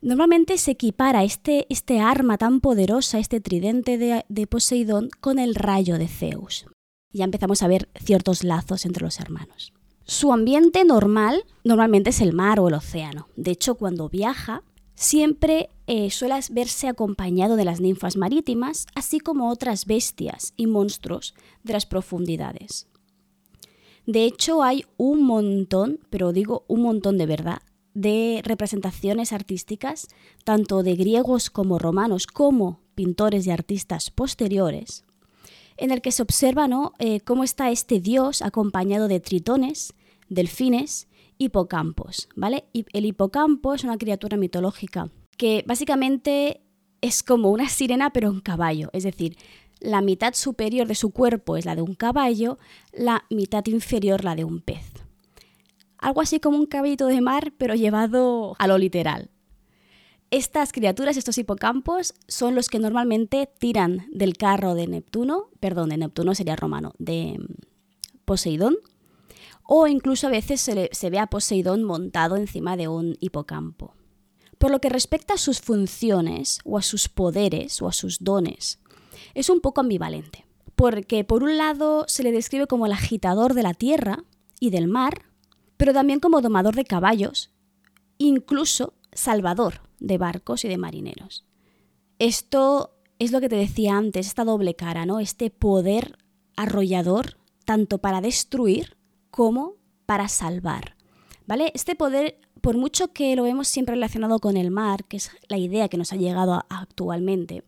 Normalmente 0.06 0.56
se 0.56 0.70
equipara 0.70 1.24
este, 1.24 1.66
este 1.68 1.98
arma 1.98 2.38
tan 2.38 2.60
poderosa, 2.60 3.18
este 3.18 3.40
tridente 3.40 3.98
de, 3.98 4.46
Poseidón, 4.46 5.10
con 5.20 5.40
el 5.40 5.56
rayo 5.56 5.98
de 5.98 6.06
Zeus. 6.06 6.64
Ya 7.12 7.24
empezamos 7.24 7.60
a 7.60 7.66
ver 7.66 7.88
ciertos 8.00 8.44
lazos 8.44 8.86
entre 8.86 9.02
los 9.02 9.18
hermanos. 9.18 9.72
Su 10.04 10.32
ambiente 10.32 10.84
normal 10.84 11.42
normalmente 11.64 12.10
es 12.10 12.20
el 12.20 12.34
mar 12.34 12.60
o 12.60 12.68
el 12.68 12.74
océano. 12.74 13.26
De 13.34 13.50
hecho, 13.50 13.74
cuando 13.74 14.08
viaja, 14.08 14.62
siempre 14.94 15.70
eh, 15.88 16.12
suele 16.12 16.38
verse 16.52 16.86
acompañado 16.86 17.56
de 17.56 17.64
las 17.64 17.80
ninfas 17.80 18.16
marítimas, 18.16 18.86
así 18.94 19.18
como 19.18 19.50
otras 19.50 19.86
bestias 19.86 20.52
y 20.56 20.68
monstruos 20.68 21.34
de 21.64 21.72
las 21.72 21.84
profundidades. 21.84 22.86
De 24.06 24.24
hecho, 24.24 24.62
hay 24.62 24.84
un 24.98 25.24
montón, 25.24 25.98
pero 26.10 26.32
digo 26.32 26.64
un 26.68 26.82
montón 26.82 27.18
de 27.18 27.26
verdad, 27.26 27.58
de 27.96 28.42
representaciones 28.44 29.32
artísticas, 29.32 30.08
tanto 30.44 30.82
de 30.82 30.96
griegos 30.96 31.48
como 31.48 31.78
romanos, 31.78 32.26
como 32.26 32.80
pintores 32.94 33.46
y 33.46 33.50
artistas 33.50 34.10
posteriores, 34.10 35.06
en 35.78 35.90
el 35.90 36.02
que 36.02 36.12
se 36.12 36.22
observa 36.22 36.68
eh, 36.98 37.20
cómo 37.20 37.42
está 37.42 37.70
este 37.70 37.98
dios 37.98 38.42
acompañado 38.42 39.08
de 39.08 39.20
tritones, 39.20 39.94
delfines 40.28 41.08
hipocampos, 41.38 42.28
¿vale? 42.36 42.64
El 42.74 43.06
hipocampo 43.06 43.72
es 43.72 43.82
una 43.82 43.96
criatura 43.96 44.36
mitológica 44.36 45.10
que 45.38 45.64
básicamente 45.66 46.60
es 47.00 47.22
como 47.22 47.50
una 47.50 47.70
sirena 47.70 48.10
pero 48.10 48.30
un 48.30 48.40
caballo, 48.40 48.90
es 48.92 49.04
decir, 49.04 49.38
la 49.80 50.02
mitad 50.02 50.34
superior 50.34 50.86
de 50.86 50.94
su 50.94 51.12
cuerpo 51.12 51.56
es 51.56 51.64
la 51.64 51.74
de 51.74 51.82
un 51.82 51.94
caballo, 51.94 52.58
la 52.92 53.24
mitad 53.30 53.64
inferior 53.66 54.22
la 54.22 54.34
de 54.34 54.44
un 54.44 54.60
pez. 54.60 55.05
Algo 56.06 56.20
así 56.20 56.38
como 56.38 56.56
un 56.56 56.66
caballito 56.66 57.08
de 57.08 57.20
mar 57.20 57.52
pero 57.58 57.74
llevado 57.74 58.54
a 58.60 58.68
lo 58.68 58.78
literal. 58.78 59.28
Estas 60.30 60.70
criaturas, 60.70 61.16
estos 61.16 61.36
hipocampos, 61.36 62.14
son 62.28 62.54
los 62.54 62.68
que 62.68 62.78
normalmente 62.78 63.50
tiran 63.58 64.06
del 64.12 64.36
carro 64.36 64.76
de 64.76 64.86
Neptuno, 64.86 65.48
perdón, 65.58 65.88
de 65.88 65.96
Neptuno 65.96 66.36
sería 66.36 66.54
romano, 66.54 66.92
de 67.00 67.44
Poseidón, 68.24 68.76
o 69.64 69.88
incluso 69.88 70.28
a 70.28 70.30
veces 70.30 70.60
se, 70.60 71.10
ve 71.10 71.18
a 71.18 71.26
Poseidón 71.26 71.82
montado 71.82 72.36
encima 72.36 72.76
de 72.76 72.86
un 72.86 73.16
hipocampo. 73.18 73.96
Por 74.58 74.70
lo 74.70 74.80
que 74.80 74.90
respecta 74.90 75.34
a 75.34 75.38
sus 75.38 75.60
funciones 75.60 76.60
o 76.64 76.78
a 76.78 76.82
sus 76.82 77.08
poderes 77.08 77.82
o 77.82 77.88
a 77.88 77.92
sus 77.92 78.22
dones, 78.22 78.78
es 79.34 79.50
un 79.50 79.60
poco 79.60 79.80
ambivalente, 79.80 80.46
porque 80.76 81.24
por 81.24 81.42
un 81.42 81.56
lado 81.56 82.04
se 82.06 82.22
le 82.22 82.30
describe 82.30 82.68
como 82.68 82.86
el 82.86 82.92
agitador 82.92 83.54
de 83.54 83.64
la 83.64 83.74
tierra 83.74 84.22
y 84.60 84.70
del 84.70 84.86
mar, 84.86 85.25
pero 85.76 85.92
también 85.92 86.20
como 86.20 86.40
domador 86.40 86.74
de 86.74 86.84
caballos, 86.84 87.50
incluso 88.18 88.94
salvador 89.12 89.82
de 89.98 90.18
barcos 90.18 90.64
y 90.64 90.68
de 90.68 90.78
marineros. 90.78 91.44
Esto 92.18 92.96
es 93.18 93.32
lo 93.32 93.40
que 93.40 93.48
te 93.48 93.56
decía 93.56 93.96
antes, 93.96 94.26
esta 94.26 94.44
doble 94.44 94.74
cara, 94.74 95.06
¿no? 95.06 95.20
Este 95.20 95.50
poder 95.50 96.18
arrollador, 96.56 97.38
tanto 97.64 97.98
para 97.98 98.20
destruir 98.20 98.96
como 99.30 99.74
para 100.06 100.28
salvar. 100.28 100.96
¿Vale? 101.46 101.70
Este 101.74 101.94
poder, 101.94 102.40
por 102.60 102.76
mucho 102.76 103.12
que 103.12 103.36
lo 103.36 103.44
vemos 103.44 103.68
siempre 103.68 103.94
relacionado 103.94 104.40
con 104.40 104.56
el 104.56 104.70
mar, 104.70 105.04
que 105.04 105.18
es 105.18 105.30
la 105.48 105.58
idea 105.58 105.88
que 105.88 105.96
nos 105.96 106.12
ha 106.12 106.16
llegado 106.16 106.64
actualmente, 106.68 107.62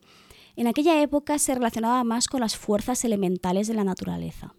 en 0.56 0.66
aquella 0.66 1.00
época 1.00 1.38
se 1.38 1.54
relacionaba 1.54 2.02
más 2.02 2.26
con 2.26 2.40
las 2.40 2.56
fuerzas 2.56 3.04
elementales 3.04 3.68
de 3.68 3.74
la 3.74 3.84
naturaleza. 3.84 4.54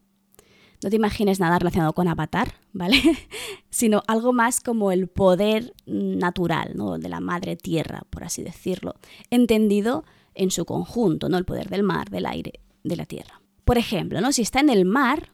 No 0.82 0.90
te 0.90 0.96
imagines 0.96 1.40
nada 1.40 1.60
relacionado 1.60 1.94
con 1.94 2.08
Avatar, 2.08 2.54
¿vale? 2.72 3.02
Sino 3.70 4.02
algo 4.08 4.32
más 4.32 4.62
como 4.62 4.92
el 4.92 5.08
poder 5.08 5.74
natural, 5.86 6.72
¿no? 6.76 6.98
De 6.98 7.10
la 7.10 7.20
madre 7.20 7.58
tierra, 7.58 8.04
por 8.10 8.24
así 8.24 8.44
decirlo, 8.44 8.96
entendido 9.30 10.06
en 10.36 10.52
su 10.52 10.66
conjunto, 10.66 11.28
¿no? 11.28 11.38
El 11.38 11.46
poder 11.46 11.70
del 11.70 11.84
mar, 11.84 12.10
del 12.10 12.26
aire, 12.26 12.62
de 12.84 12.96
la 12.96 13.06
tierra. 13.06 13.42
Por 13.66 13.78
ejemplo, 13.78 14.22
¿no? 14.22 14.32
Si 14.32 14.42
está 14.42 14.62
en 14.62 14.70
el 14.70 14.86
mar, 14.86 15.34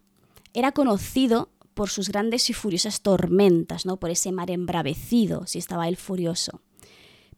era 0.54 0.72
conocido 0.72 1.50
por 1.76 1.90
sus 1.90 2.10
grandes 2.10 2.50
y 2.50 2.54
furiosas 2.54 3.02
tormentas, 3.02 3.86
¿no? 3.86 3.98
Por 3.98 4.10
ese 4.10 4.32
mar 4.32 4.50
embravecido, 4.50 5.46
si 5.46 5.60
estaba 5.60 5.88
él 5.88 5.98
furioso. 5.98 6.62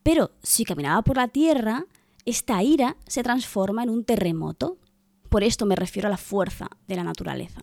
Pero 0.02 0.30
si 0.42 0.64
caminaba 0.64 1.02
por 1.02 1.16
la 1.18 1.28
tierra, 1.28 1.84
esta 2.24 2.62
ira 2.62 2.96
se 3.06 3.22
transforma 3.22 3.82
en 3.82 3.90
un 3.90 4.04
terremoto. 4.04 4.78
Por 5.28 5.44
esto 5.44 5.66
me 5.66 5.76
refiero 5.76 6.06
a 6.06 6.10
la 6.10 6.16
fuerza 6.16 6.70
de 6.86 6.96
la 6.96 7.04
naturaleza. 7.04 7.60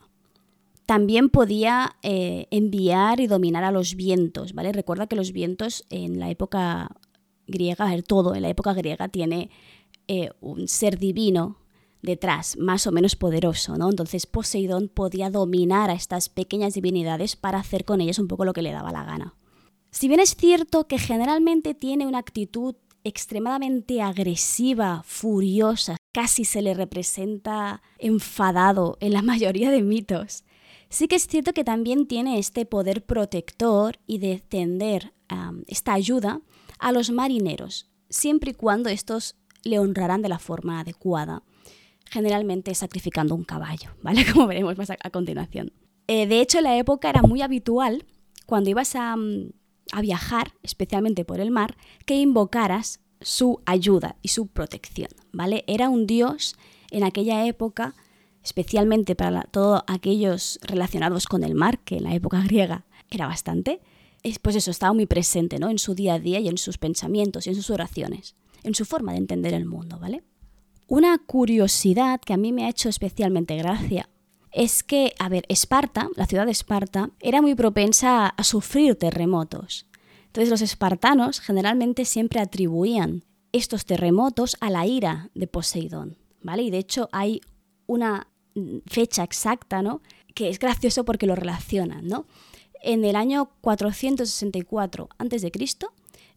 También 0.85 1.29
podía 1.29 1.95
eh, 2.03 2.47
enviar 2.51 3.19
y 3.19 3.27
dominar 3.27 3.63
a 3.63 3.71
los 3.71 3.95
vientos, 3.95 4.53
¿vale? 4.53 4.71
Recuerda 4.71 5.07
que 5.07 5.15
los 5.15 5.31
vientos 5.31 5.85
en 5.89 6.19
la 6.19 6.29
época 6.29 6.95
griega, 7.47 7.89
todo 8.03 8.35
en 8.35 8.43
la 8.43 8.49
época 8.49 8.73
griega 8.73 9.07
tiene 9.07 9.49
eh, 10.07 10.29
un 10.41 10.67
ser 10.67 10.99
divino 10.99 11.57
detrás, 12.01 12.57
más 12.57 12.87
o 12.87 12.91
menos 12.91 13.15
poderoso, 13.15 13.77
¿no? 13.77 13.89
Entonces 13.89 14.27
Poseidón 14.27 14.87
podía 14.87 15.29
dominar 15.29 15.89
a 15.89 15.93
estas 15.93 16.29
pequeñas 16.29 16.75
divinidades 16.75 17.35
para 17.35 17.59
hacer 17.59 17.83
con 17.83 17.99
ellas 17.99 18.19
un 18.19 18.27
poco 18.27 18.45
lo 18.45 18.53
que 18.53 18.61
le 18.61 18.71
daba 18.71 18.91
la 18.91 19.03
gana. 19.03 19.33
Si 19.91 20.07
bien 20.07 20.19
es 20.19 20.35
cierto 20.35 20.87
que 20.87 20.99
generalmente 20.99 21.73
tiene 21.73 22.05
una 22.05 22.19
actitud 22.19 22.75
extremadamente 23.03 24.01
agresiva, 24.01 25.01
furiosa, 25.05 25.97
casi 26.11 26.45
se 26.45 26.61
le 26.61 26.73
representa 26.73 27.81
enfadado 27.97 28.97
en 28.99 29.13
la 29.13 29.21
mayoría 29.23 29.71
de 29.71 29.81
mitos, 29.81 30.44
Sí 30.89 31.07
que 31.07 31.15
es 31.15 31.27
cierto 31.27 31.53
que 31.53 31.63
también 31.63 32.07
tiene 32.07 32.39
este 32.39 32.65
poder 32.65 33.03
protector 33.03 33.99
y 34.07 34.19
de 34.19 34.39
tender 34.39 35.13
esta 35.67 35.93
ayuda 35.93 36.41
a 36.79 36.91
los 36.91 37.09
marineros, 37.09 37.89
siempre 38.09 38.51
y 38.51 38.53
cuando 38.53 38.89
estos 38.89 39.35
le 39.63 39.79
honrarán 39.79 40.21
de 40.21 40.29
la 40.29 40.39
forma 40.39 40.79
adecuada, 40.79 41.43
generalmente 42.09 42.73
sacrificando 42.75 43.35
un 43.35 43.43
caballo, 43.43 43.95
¿vale? 44.01 44.25
Como 44.31 44.47
veremos 44.47 44.77
más 44.77 44.91
a, 44.91 45.09
continuación. 45.09 45.73
Eh, 46.07 46.27
de 46.27 46.41
hecho, 46.41 46.59
en 46.59 46.65
la 46.65 46.77
época 46.77 47.09
era 47.09 47.21
muy 47.23 47.41
habitual, 47.41 48.05
cuando 48.45 48.69
ibas 48.69 48.95
a, 48.95 49.15
a 49.91 50.01
viajar, 50.01 50.53
especialmente 50.61 51.25
por 51.25 51.39
el 51.39 51.49
mar, 51.49 51.77
que 52.05 52.15
invocaras 52.15 52.99
su 53.21 53.61
ayuda 53.65 54.17
y 54.21 54.27
su 54.27 54.47
protección, 54.47 55.09
¿vale? 55.31 55.63
Era 55.67 55.89
un 55.89 56.05
dios 56.05 56.55
en 56.91 57.03
aquella 57.03 57.47
época 57.47 57.95
especialmente 58.45 59.15
para 59.15 59.41
todos 59.43 59.81
aquellos 59.87 60.59
relacionados 60.61 61.25
con 61.25 61.43
el 61.43 61.55
mar, 61.55 61.79
que 61.79 61.97
en 61.97 62.03
la 62.03 62.13
época 62.13 62.41
griega 62.41 62.85
era 63.09 63.27
bastante, 63.27 63.81
pues 64.41 64.55
eso, 64.55 64.71
estaba 64.71 64.93
muy 64.93 65.05
presente 65.05 65.59
¿no? 65.59 65.69
en 65.69 65.79
su 65.79 65.95
día 65.95 66.13
a 66.15 66.19
día 66.19 66.39
y 66.39 66.47
en 66.47 66.57
sus 66.57 66.77
pensamientos 66.77 67.45
y 67.45 67.49
en 67.49 67.55
sus 67.55 67.69
oraciones, 67.69 68.35
en 68.63 68.75
su 68.75 68.85
forma 68.85 69.11
de 69.11 69.17
entender 69.17 69.53
el 69.53 69.65
mundo, 69.65 69.99
¿vale? 69.99 70.23
Una 70.87 71.17
curiosidad 71.17 72.21
que 72.21 72.33
a 72.33 72.37
mí 72.37 72.53
me 72.53 72.65
ha 72.65 72.69
hecho 72.69 72.89
especialmente 72.89 73.55
gracia 73.55 74.09
es 74.51 74.83
que, 74.83 75.13
a 75.19 75.27
ver, 75.29 75.43
Esparta, 75.49 76.09
la 76.15 76.27
ciudad 76.27 76.45
de 76.45 76.51
Esparta, 76.51 77.11
era 77.19 77.41
muy 77.41 77.55
propensa 77.55 78.27
a 78.27 78.43
sufrir 78.43 78.95
terremotos. 78.95 79.87
Entonces 80.27 80.49
los 80.49 80.61
espartanos 80.61 81.39
generalmente 81.39 82.05
siempre 82.05 82.39
atribuían 82.39 83.23
estos 83.51 83.85
terremotos 83.85 84.57
a 84.59 84.69
la 84.69 84.85
ira 84.85 85.29
de 85.33 85.47
Poseidón, 85.47 86.17
¿vale? 86.41 86.63
Y 86.63 86.71
de 86.71 86.77
hecho 86.77 87.09
hay 87.11 87.41
una 87.87 88.27
fecha 88.85 89.23
exacta, 89.23 89.81
¿no? 89.81 90.01
Que 90.33 90.49
es 90.49 90.59
gracioso 90.59 91.05
porque 91.05 91.27
lo 91.27 91.35
relacionan, 91.35 92.07
¿no? 92.07 92.25
En 92.81 93.03
el 93.03 93.15
año 93.15 93.51
464 93.61 95.09
a.C., 95.17 95.51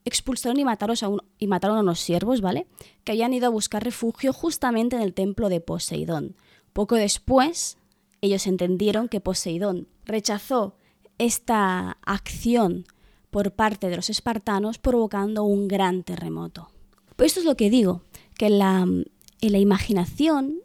expulsaron 0.05 0.59
y 0.59 0.65
mataron, 0.65 0.97
a 1.03 1.23
y 1.39 1.47
mataron 1.47 1.77
a 1.77 1.81
unos 1.81 2.01
siervos, 2.01 2.41
¿vale? 2.41 2.67
Que 3.05 3.13
habían 3.13 3.35
ido 3.35 3.47
a 3.47 3.51
buscar 3.51 3.85
refugio 3.85 4.33
justamente 4.33 4.97
en 4.97 5.03
el 5.03 5.15
templo 5.15 5.49
de 5.49 5.61
Poseidón. 5.61 6.37
Poco 6.73 6.95
después, 6.95 7.77
ellos 8.21 8.47
entendieron 8.47 9.09
que 9.09 9.21
Poseidón 9.21 9.89
rechazó 10.05 10.77
esta 11.19 11.99
acción 12.03 12.87
por 13.31 13.53
parte 13.53 13.91
de 13.91 13.97
los 13.97 14.09
espartanos, 14.09 14.79
provocando 14.79 15.45
un 15.45 15.69
gran 15.69 16.03
terremoto. 16.03 16.71
Pues 17.17 17.33
esto 17.33 17.41
es 17.41 17.47
lo 17.47 17.57
que 17.57 17.69
digo, 17.69 18.03
que 18.39 18.49
la, 18.49 18.83
en 18.83 19.53
la 19.53 19.59
imaginación 19.59 20.61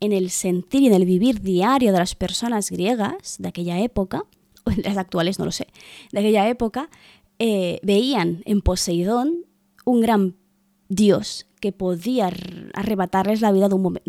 en 0.00 0.12
el 0.12 0.30
sentir 0.30 0.82
y 0.82 0.86
en 0.86 0.94
el 0.94 1.04
vivir 1.04 1.40
diario 1.40 1.92
de 1.92 1.98
las 1.98 2.14
personas 2.14 2.70
griegas 2.70 3.36
de 3.38 3.48
aquella 3.48 3.80
época, 3.80 4.24
o 4.64 4.70
las 4.82 4.96
actuales 4.96 5.38
no 5.38 5.44
lo 5.44 5.52
sé, 5.52 5.66
de 6.12 6.20
aquella 6.20 6.48
época, 6.48 6.90
eh, 7.38 7.80
veían 7.82 8.42
en 8.44 8.62
Poseidón 8.62 9.44
un 9.84 10.00
gran 10.00 10.36
dios 10.88 11.46
que 11.60 11.72
podía 11.72 12.30
arrebatarles 12.74 13.40
la 13.40 13.52
vida 13.52 13.68
de 13.68 13.74
un, 13.74 14.00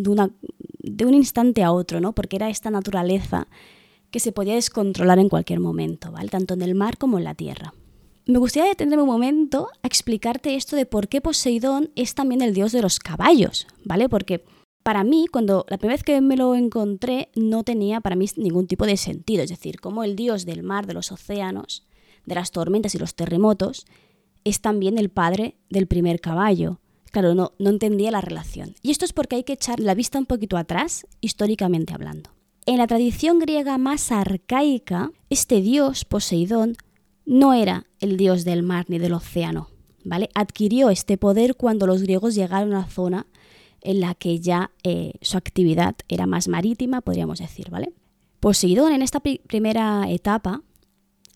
de 0.79 1.05
un 1.05 1.13
instante 1.13 1.63
a 1.63 1.71
otro, 1.71 1.99
¿no? 1.99 2.13
porque 2.13 2.35
era 2.35 2.49
esta 2.49 2.69
naturaleza 2.69 3.47
que 4.11 4.19
se 4.19 4.31
podía 4.31 4.55
descontrolar 4.55 5.19
en 5.19 5.29
cualquier 5.29 5.59
momento, 5.59 6.11
¿vale? 6.11 6.29
tanto 6.29 6.53
en 6.53 6.61
el 6.61 6.75
mar 6.75 6.97
como 6.97 7.17
en 7.17 7.23
la 7.23 7.35
tierra. 7.35 7.73
Me 8.25 8.39
gustaría 8.39 8.69
detenerme 8.69 9.03
un 9.03 9.09
momento 9.09 9.69
a 9.83 9.87
explicarte 9.87 10.55
esto 10.55 10.75
de 10.75 10.85
por 10.85 11.07
qué 11.07 11.21
Poseidón 11.21 11.91
es 11.95 12.13
también 12.13 12.41
el 12.41 12.53
dios 12.53 12.73
de 12.73 12.81
los 12.81 12.99
caballos, 12.99 13.67
¿vale? 13.85 14.09
Porque 14.09 14.43
para 14.87 15.03
mí, 15.03 15.27
cuando 15.29 15.65
la 15.67 15.77
primera 15.77 15.97
vez 15.97 16.03
que 16.05 16.21
me 16.21 16.37
lo 16.37 16.55
encontré, 16.55 17.27
no 17.35 17.65
tenía 17.65 17.99
para 17.99 18.15
mí 18.15 18.25
ningún 18.37 18.67
tipo 18.67 18.85
de 18.85 18.95
sentido. 18.95 19.43
Es 19.43 19.49
decir, 19.49 19.81
como 19.81 20.05
el 20.05 20.15
dios 20.15 20.45
del 20.45 20.63
mar, 20.63 20.87
de 20.87 20.93
los 20.93 21.11
océanos, 21.11 21.85
de 22.25 22.35
las 22.35 22.51
tormentas 22.51 22.95
y 22.95 22.97
los 22.97 23.13
terremotos, 23.13 23.85
es 24.45 24.61
también 24.61 24.97
el 24.97 25.09
padre 25.09 25.57
del 25.69 25.87
primer 25.87 26.21
caballo. 26.21 26.79
Claro, 27.11 27.35
no, 27.35 27.51
no 27.59 27.69
entendía 27.69 28.11
la 28.11 28.21
relación. 28.21 28.75
Y 28.81 28.91
esto 28.91 29.03
es 29.03 29.11
porque 29.11 29.35
hay 29.35 29.43
que 29.43 29.51
echar 29.51 29.81
la 29.81 29.93
vista 29.93 30.19
un 30.19 30.25
poquito 30.25 30.55
atrás, 30.55 31.05
históricamente 31.19 31.93
hablando. 31.93 32.29
En 32.65 32.77
la 32.77 32.87
tradición 32.87 33.39
griega 33.39 33.77
más 33.77 34.09
arcaica, 34.13 35.11
este 35.29 35.59
dios, 35.59 36.05
Poseidón, 36.05 36.77
no 37.25 37.53
era 37.53 37.87
el 37.99 38.15
dios 38.15 38.45
del 38.45 38.63
mar 38.63 38.85
ni 38.87 38.99
del 38.99 39.15
océano, 39.15 39.67
¿vale? 40.05 40.29
Adquirió 40.33 40.89
este 40.91 41.17
poder 41.17 41.55
cuando 41.55 41.87
los 41.87 42.03
griegos 42.03 42.35
llegaron 42.35 42.73
a 42.73 42.79
la 42.79 42.87
zona 42.87 43.27
en 43.81 43.99
la 43.99 44.15
que 44.15 44.39
ya 44.39 44.71
eh, 44.83 45.13
su 45.21 45.37
actividad 45.37 45.95
era 46.07 46.25
más 46.25 46.47
marítima, 46.47 47.01
podríamos 47.01 47.39
decir, 47.39 47.69
¿vale? 47.69 47.93
Poseidón 48.39 48.93
en 48.93 49.01
esta 49.01 49.19
primera 49.19 50.09
etapa, 50.09 50.61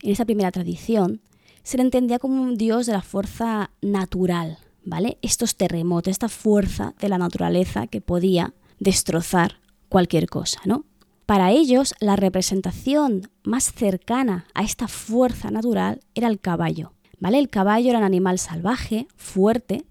en 0.02 0.12
esta 0.12 0.26
primera 0.26 0.52
tradición, 0.52 1.22
se 1.64 1.78
le 1.78 1.84
entendía 1.84 2.20
como 2.20 2.42
un 2.42 2.56
dios 2.56 2.86
de 2.86 2.94
la 2.94 3.02
fuerza 3.02 3.72
natural, 3.82 4.58
¿vale? 4.84 5.18
Estos 5.22 5.56
terremotos, 5.56 6.12
esta 6.12 6.30
fuerza 6.30 6.94
de 7.00 7.10
la 7.10 7.18
naturaleza 7.18 7.88
que 7.88 8.02
podía 8.02 8.54
destrozar 8.80 9.60
cualquier 9.90 10.28
cosa, 10.28 10.60
¿no? 10.66 10.86
Para 11.26 11.52
ellos, 11.52 11.94
la 12.00 12.16
representación 12.16 13.30
más 13.44 13.72
cercana 13.72 14.48
a 14.54 14.64
esta 14.64 14.88
fuerza 14.88 15.50
natural 15.52 16.02
era 16.14 16.28
el 16.28 16.40
caballo, 16.40 16.94
¿vale? 17.20 17.40
El 17.40 17.50
caballo 17.50 17.90
era 17.90 18.00
un 18.00 18.06
animal 18.06 18.38
salvaje, 18.40 19.08
fuerte, 19.16 19.86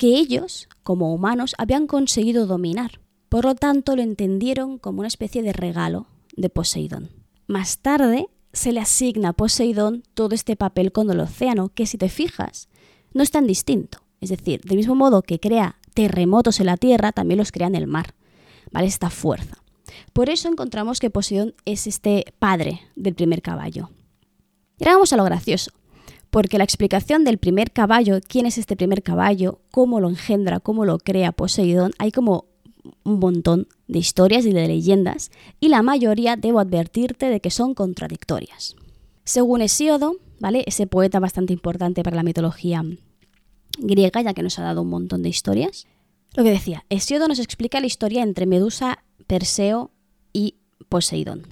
que 0.00 0.16
ellos, 0.16 0.66
como 0.82 1.12
humanos, 1.12 1.54
habían 1.58 1.86
conseguido 1.86 2.46
dominar. 2.46 3.02
Por 3.28 3.44
lo 3.44 3.54
tanto, 3.54 3.96
lo 3.96 4.00
entendieron 4.00 4.78
como 4.78 5.00
una 5.00 5.08
especie 5.08 5.42
de 5.42 5.52
regalo 5.52 6.06
de 6.34 6.48
Poseidón. 6.48 7.10
Más 7.46 7.80
tarde, 7.80 8.28
se 8.54 8.72
le 8.72 8.80
asigna 8.80 9.28
a 9.28 9.32
Poseidón 9.34 10.02
todo 10.14 10.34
este 10.34 10.56
papel 10.56 10.90
con 10.90 11.10
el 11.10 11.20
océano, 11.20 11.68
que 11.68 11.84
si 11.84 11.98
te 11.98 12.08
fijas, 12.08 12.70
no 13.12 13.22
es 13.22 13.30
tan 13.30 13.46
distinto. 13.46 13.98
Es 14.22 14.30
decir, 14.30 14.62
del 14.62 14.78
mismo 14.78 14.94
modo 14.94 15.20
que 15.20 15.38
crea 15.38 15.76
terremotos 15.92 16.60
en 16.60 16.66
la 16.66 16.78
tierra, 16.78 17.12
también 17.12 17.36
los 17.36 17.52
crea 17.52 17.66
en 17.66 17.74
el 17.74 17.86
mar. 17.86 18.14
¿Vale? 18.72 18.86
Esta 18.86 19.10
fuerza. 19.10 19.62
Por 20.14 20.30
eso 20.30 20.48
encontramos 20.48 20.98
que 20.98 21.10
Poseidón 21.10 21.54
es 21.66 21.86
este 21.86 22.32
padre 22.38 22.80
del 22.96 23.14
primer 23.14 23.42
caballo. 23.42 23.90
Y 24.78 24.84
ahora 24.84 24.94
vamos 24.94 25.12
a 25.12 25.18
lo 25.18 25.24
gracioso 25.24 25.72
porque 26.30 26.58
la 26.58 26.64
explicación 26.64 27.24
del 27.24 27.38
primer 27.38 27.72
caballo, 27.72 28.20
quién 28.26 28.46
es 28.46 28.56
este 28.58 28.76
primer 28.76 29.02
caballo, 29.02 29.60
cómo 29.70 30.00
lo 30.00 30.08
engendra, 30.08 30.60
cómo 30.60 30.84
lo 30.84 30.98
crea 30.98 31.32
Poseidón, 31.32 31.92
hay 31.98 32.12
como 32.12 32.46
un 33.04 33.18
montón 33.18 33.68
de 33.88 33.98
historias 33.98 34.46
y 34.46 34.52
de 34.52 34.66
leyendas, 34.66 35.30
y 35.58 35.68
la 35.68 35.82
mayoría 35.82 36.36
debo 36.36 36.60
advertirte 36.60 37.26
de 37.26 37.40
que 37.40 37.50
son 37.50 37.74
contradictorias. 37.74 38.76
Según 39.24 39.60
Hesíodo, 39.60 40.16
¿vale? 40.38 40.64
Ese 40.66 40.86
poeta 40.86 41.20
bastante 41.20 41.52
importante 41.52 42.02
para 42.02 42.16
la 42.16 42.22
mitología 42.22 42.82
griega, 43.78 44.22
ya 44.22 44.34
que 44.34 44.42
nos 44.42 44.58
ha 44.58 44.62
dado 44.62 44.82
un 44.82 44.88
montón 44.88 45.22
de 45.22 45.28
historias. 45.28 45.86
Lo 46.34 46.44
que 46.44 46.50
decía, 46.50 46.84
Hesiodo 46.88 47.28
nos 47.28 47.38
explica 47.38 47.80
la 47.80 47.86
historia 47.86 48.22
entre 48.22 48.46
Medusa, 48.46 49.04
Perseo 49.26 49.90
y 50.32 50.56
Poseidón. 50.88 51.46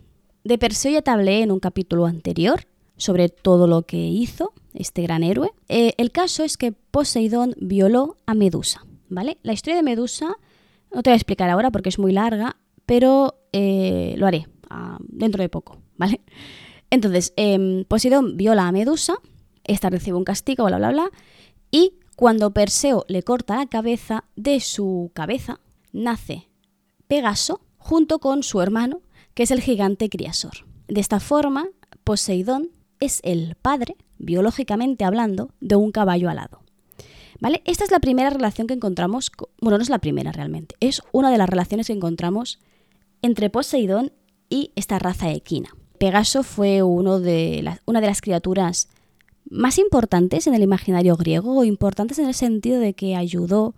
De 0.44 0.56
Perseo 0.56 0.92
ya 0.92 1.02
te 1.02 1.10
hablé 1.10 1.42
en 1.42 1.50
un 1.50 1.60
capítulo 1.60 2.06
anterior 2.06 2.66
sobre 2.98 3.30
todo 3.30 3.66
lo 3.66 3.82
que 3.82 3.96
hizo 3.96 4.52
este 4.74 5.02
gran 5.02 5.22
héroe. 5.22 5.50
Eh, 5.68 5.94
el 5.96 6.10
caso 6.12 6.44
es 6.44 6.56
que 6.56 6.72
Poseidón 6.72 7.54
violó 7.58 8.16
a 8.26 8.34
Medusa, 8.34 8.84
¿vale? 9.08 9.38
La 9.42 9.54
historia 9.54 9.76
de 9.76 9.82
Medusa 9.82 10.36
no 10.92 11.02
te 11.02 11.10
voy 11.10 11.14
a 11.14 11.16
explicar 11.16 11.48
ahora 11.48 11.70
porque 11.70 11.88
es 11.88 11.98
muy 11.98 12.12
larga, 12.12 12.56
pero 12.86 13.40
eh, 13.52 14.14
lo 14.18 14.26
haré 14.26 14.46
ah, 14.68 14.98
dentro 15.00 15.42
de 15.42 15.48
poco, 15.48 15.78
¿vale? 15.96 16.20
Entonces, 16.90 17.32
em, 17.36 17.84
Poseidón 17.84 18.36
viola 18.36 18.66
a 18.66 18.72
Medusa, 18.72 19.14
esta 19.64 19.90
recibe 19.90 20.16
un 20.16 20.24
castigo, 20.24 20.64
bla, 20.64 20.78
bla, 20.78 20.90
bla, 20.90 21.10
y 21.70 21.94
cuando 22.16 22.52
Perseo 22.52 23.04
le 23.08 23.22
corta 23.22 23.56
la 23.56 23.66
cabeza, 23.66 24.24
de 24.36 24.60
su 24.60 25.10
cabeza 25.14 25.60
nace 25.92 26.48
Pegaso 27.06 27.60
junto 27.76 28.18
con 28.18 28.42
su 28.42 28.60
hermano, 28.60 29.02
que 29.34 29.44
es 29.44 29.50
el 29.50 29.60
gigante 29.60 30.08
Criasor. 30.08 30.66
De 30.88 31.00
esta 31.00 31.20
forma, 31.20 31.68
Poseidón 32.04 32.70
es 33.00 33.20
el 33.24 33.56
padre, 33.60 33.96
biológicamente 34.18 35.04
hablando, 35.04 35.50
de 35.60 35.76
un 35.76 35.92
caballo 35.92 36.28
alado. 36.28 36.60
¿Vale? 37.40 37.62
Esta 37.66 37.84
es 37.84 37.90
la 37.90 38.00
primera 38.00 38.30
relación 38.30 38.66
que 38.66 38.74
encontramos, 38.74 39.30
bueno, 39.60 39.78
no 39.78 39.82
es 39.82 39.90
la 39.90 40.00
primera 40.00 40.32
realmente, 40.32 40.74
es 40.80 41.02
una 41.12 41.30
de 41.30 41.38
las 41.38 41.48
relaciones 41.48 41.86
que 41.86 41.92
encontramos 41.92 42.58
entre 43.22 43.48
Poseidón 43.48 44.12
y 44.50 44.72
esta 44.74 44.98
raza 44.98 45.30
equina. 45.30 45.70
Pegaso 45.98 46.42
fue 46.42 46.82
uno 46.82 47.20
de 47.20 47.78
una 47.84 48.00
de 48.00 48.06
las 48.06 48.20
criaturas 48.20 48.88
más 49.50 49.78
importantes 49.78 50.46
en 50.46 50.54
el 50.54 50.62
imaginario 50.62 51.16
griego, 51.16 51.58
o 51.58 51.64
importantes 51.64 52.18
en 52.18 52.26
el 52.26 52.34
sentido 52.34 52.80
de 52.80 52.94
que 52.94 53.16
ayudó 53.16 53.74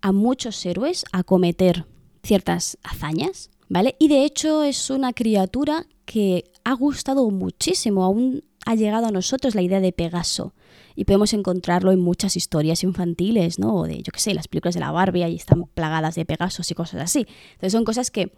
a 0.00 0.12
muchos 0.12 0.64
héroes 0.66 1.04
a 1.12 1.22
cometer 1.22 1.86
ciertas 2.22 2.78
hazañas, 2.82 3.50
¿vale? 3.68 3.96
Y 3.98 4.08
de 4.08 4.24
hecho 4.24 4.62
es 4.62 4.90
una 4.90 5.12
criatura 5.12 5.86
que 6.04 6.44
ha 6.64 6.74
gustado 6.74 7.28
muchísimo, 7.30 8.04
aún 8.04 8.44
ha 8.66 8.74
llegado 8.74 9.06
a 9.06 9.10
nosotros 9.10 9.54
la 9.54 9.62
idea 9.62 9.80
de 9.80 9.92
Pegaso. 9.92 10.52
Y 10.94 11.04
podemos 11.04 11.32
encontrarlo 11.32 11.92
en 11.92 12.00
muchas 12.00 12.36
historias 12.36 12.82
infantiles, 12.82 13.58
¿no? 13.58 13.74
O 13.74 13.86
de, 13.86 14.02
yo 14.02 14.12
qué 14.12 14.20
sé, 14.20 14.34
las 14.34 14.48
películas 14.48 14.74
de 14.74 14.80
la 14.80 14.90
Barbie, 14.90 15.22
ahí 15.22 15.36
están 15.36 15.64
plagadas 15.74 16.14
de 16.16 16.24
Pegasos 16.24 16.70
y 16.70 16.74
cosas 16.74 17.00
así. 17.00 17.26
Entonces 17.52 17.72
son 17.72 17.84
cosas 17.84 18.10
que 18.10 18.32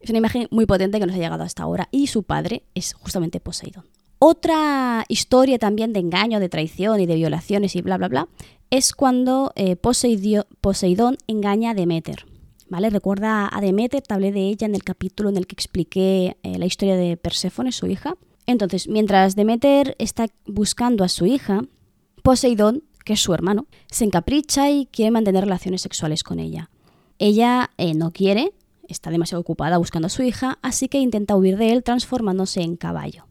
es 0.00 0.10
una 0.10 0.18
imagen 0.18 0.46
muy 0.50 0.66
potente 0.66 0.98
que 0.98 1.06
nos 1.06 1.16
ha 1.16 1.18
llegado 1.18 1.42
hasta 1.42 1.64
ahora. 1.64 1.88
Y 1.90 2.06
su 2.06 2.22
padre 2.22 2.62
es 2.74 2.94
justamente 2.94 3.40
Poseidón. 3.40 3.84
Otra 4.18 5.04
historia 5.08 5.58
también 5.58 5.92
de 5.92 6.00
engaño, 6.00 6.40
de 6.40 6.48
traición 6.48 7.00
y 7.00 7.06
de 7.06 7.16
violaciones 7.16 7.76
y 7.76 7.82
bla, 7.82 7.98
bla, 7.98 8.08
bla, 8.08 8.28
es 8.70 8.92
cuando 8.92 9.52
eh, 9.56 9.76
Poseidón 9.76 11.18
engaña 11.26 11.72
a 11.72 11.74
Demeter. 11.74 12.24
¿Vale? 12.68 12.90
Recuerda 12.90 13.48
a 13.50 13.60
Demeter, 13.60 14.02
te 14.02 14.14
hablé 14.14 14.32
de 14.32 14.48
ella 14.48 14.66
en 14.66 14.74
el 14.74 14.82
capítulo 14.82 15.28
en 15.28 15.36
el 15.36 15.46
que 15.46 15.54
expliqué 15.54 16.36
eh, 16.42 16.58
la 16.58 16.66
historia 16.66 16.96
de 16.96 17.16
Perséfone, 17.16 17.72
su 17.72 17.86
hija. 17.86 18.16
Entonces, 18.46 18.88
mientras 18.88 19.34
Demeter 19.34 19.96
está 19.98 20.28
buscando 20.46 21.04
a 21.04 21.08
su 21.08 21.26
hija, 21.26 21.62
Poseidón, 22.22 22.84
que 23.04 23.14
es 23.14 23.20
su 23.20 23.34
hermano, 23.34 23.66
se 23.90 24.04
encapricha 24.04 24.70
y 24.70 24.86
quiere 24.86 25.10
mantener 25.10 25.44
relaciones 25.44 25.82
sexuales 25.82 26.22
con 26.22 26.38
ella. 26.38 26.70
Ella 27.18 27.70
eh, 27.78 27.94
no 27.94 28.12
quiere, 28.12 28.52
está 28.88 29.10
demasiado 29.10 29.40
ocupada 29.40 29.78
buscando 29.78 30.06
a 30.06 30.10
su 30.10 30.22
hija, 30.22 30.58
así 30.62 30.88
que 30.88 30.98
intenta 30.98 31.36
huir 31.36 31.56
de 31.56 31.72
él 31.72 31.82
transformándose 31.82 32.62
en 32.62 32.76
caballo. 32.76 33.26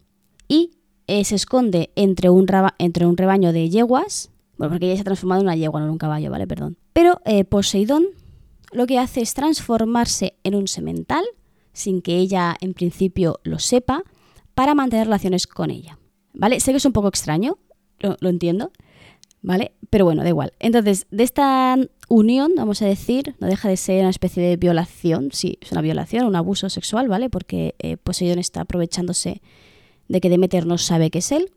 Y 0.48 0.72
eh, 1.08 1.24
se 1.24 1.36
esconde 1.36 1.92
entre 1.96 2.30
un, 2.30 2.48
rebaño 2.48 3.54
de 3.54 3.70
yeguas, 3.70 4.32
bueno, 4.58 4.72
porque 4.72 4.88
ella 4.88 4.96
se 4.96 5.02
ha 5.02 5.06
transformado 5.06 5.42
en 5.42 5.48
una 5.48 5.56
yegua, 5.56 5.80
no 5.80 5.88
en 5.88 5.92
un 5.92 5.98
caballo, 5.98 6.32
¿vale? 6.32 6.48
Perdón. 6.48 6.78
Pero 6.94 7.22
eh, 7.26 7.44
Poseidón 7.44 8.06
lo 8.72 8.88
que 8.88 9.00
hace 9.00 9.22
es 9.22 9.34
transformarse 9.34 10.36
en 10.44 10.56
un 10.56 10.68
semental, 10.68 11.24
sin 11.74 12.02
que 12.02 12.18
ella 12.18 12.56
en 12.60 12.74
principio 12.74 13.40
lo 13.44 13.60
sepa, 13.60 14.04
para 14.56 14.74
mantener 14.74 15.08
relaciones 15.08 15.46
con 15.46 15.70
ella. 15.70 16.00
¿Vale? 16.34 16.60
Sé 16.60 16.72
que 16.72 16.78
es 16.78 16.86
un 16.86 16.94
poco 16.94 17.08
extraño, 17.08 17.58
lo, 18.00 18.30
entiendo, 18.30 18.72
¿vale? 19.42 19.74
Pero 19.90 20.04
bueno, 20.04 20.24
da 20.24 20.30
igual. 20.30 20.52
Entonces, 20.60 21.08
de 21.12 21.24
esta 21.24 21.78
unión, 22.10 22.54
vamos 22.58 22.82
a 22.82 22.86
decir, 22.86 23.36
no 23.40 23.48
deja 23.48 23.70
de 23.70 23.78
ser 23.78 24.02
una 24.02 24.10
especie 24.10 24.44
de 24.44 24.58
violación, 24.58 25.30
sí, 25.32 25.58
es 25.62 25.72
una 25.72 25.82
violación, 25.82 26.26
un 26.26 26.36
abuso 26.36 26.70
sexual, 26.70 27.08
¿vale? 27.08 27.30
Porque 27.30 27.76
eh, 27.80 27.96
Poseidón 27.96 28.40
está 28.40 28.62
aprovechándose 28.62 29.42
de 30.10 30.22
que 30.22 30.30
Demeter 30.30 30.66
no 30.66 30.78
sabe 30.78 31.10
que 31.10 31.20
es 31.20 31.32
él, 31.32 31.52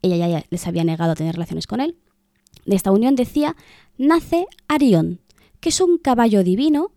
ella 0.00 0.28
ya 0.28 0.44
les 0.50 0.66
había 0.66 0.84
negado 0.84 1.12
a 1.12 1.14
tener 1.14 1.34
relaciones 1.34 1.66
con 1.66 1.80
él. 1.80 1.96
De 2.64 2.76
esta 2.76 2.90
unión 2.90 3.16
decía, 3.16 3.54
nace 3.98 4.46
Arión, 4.66 5.20
que 5.60 5.68
es 5.68 5.80
un 5.80 5.98
caballo 5.98 6.42
divino 6.42 6.90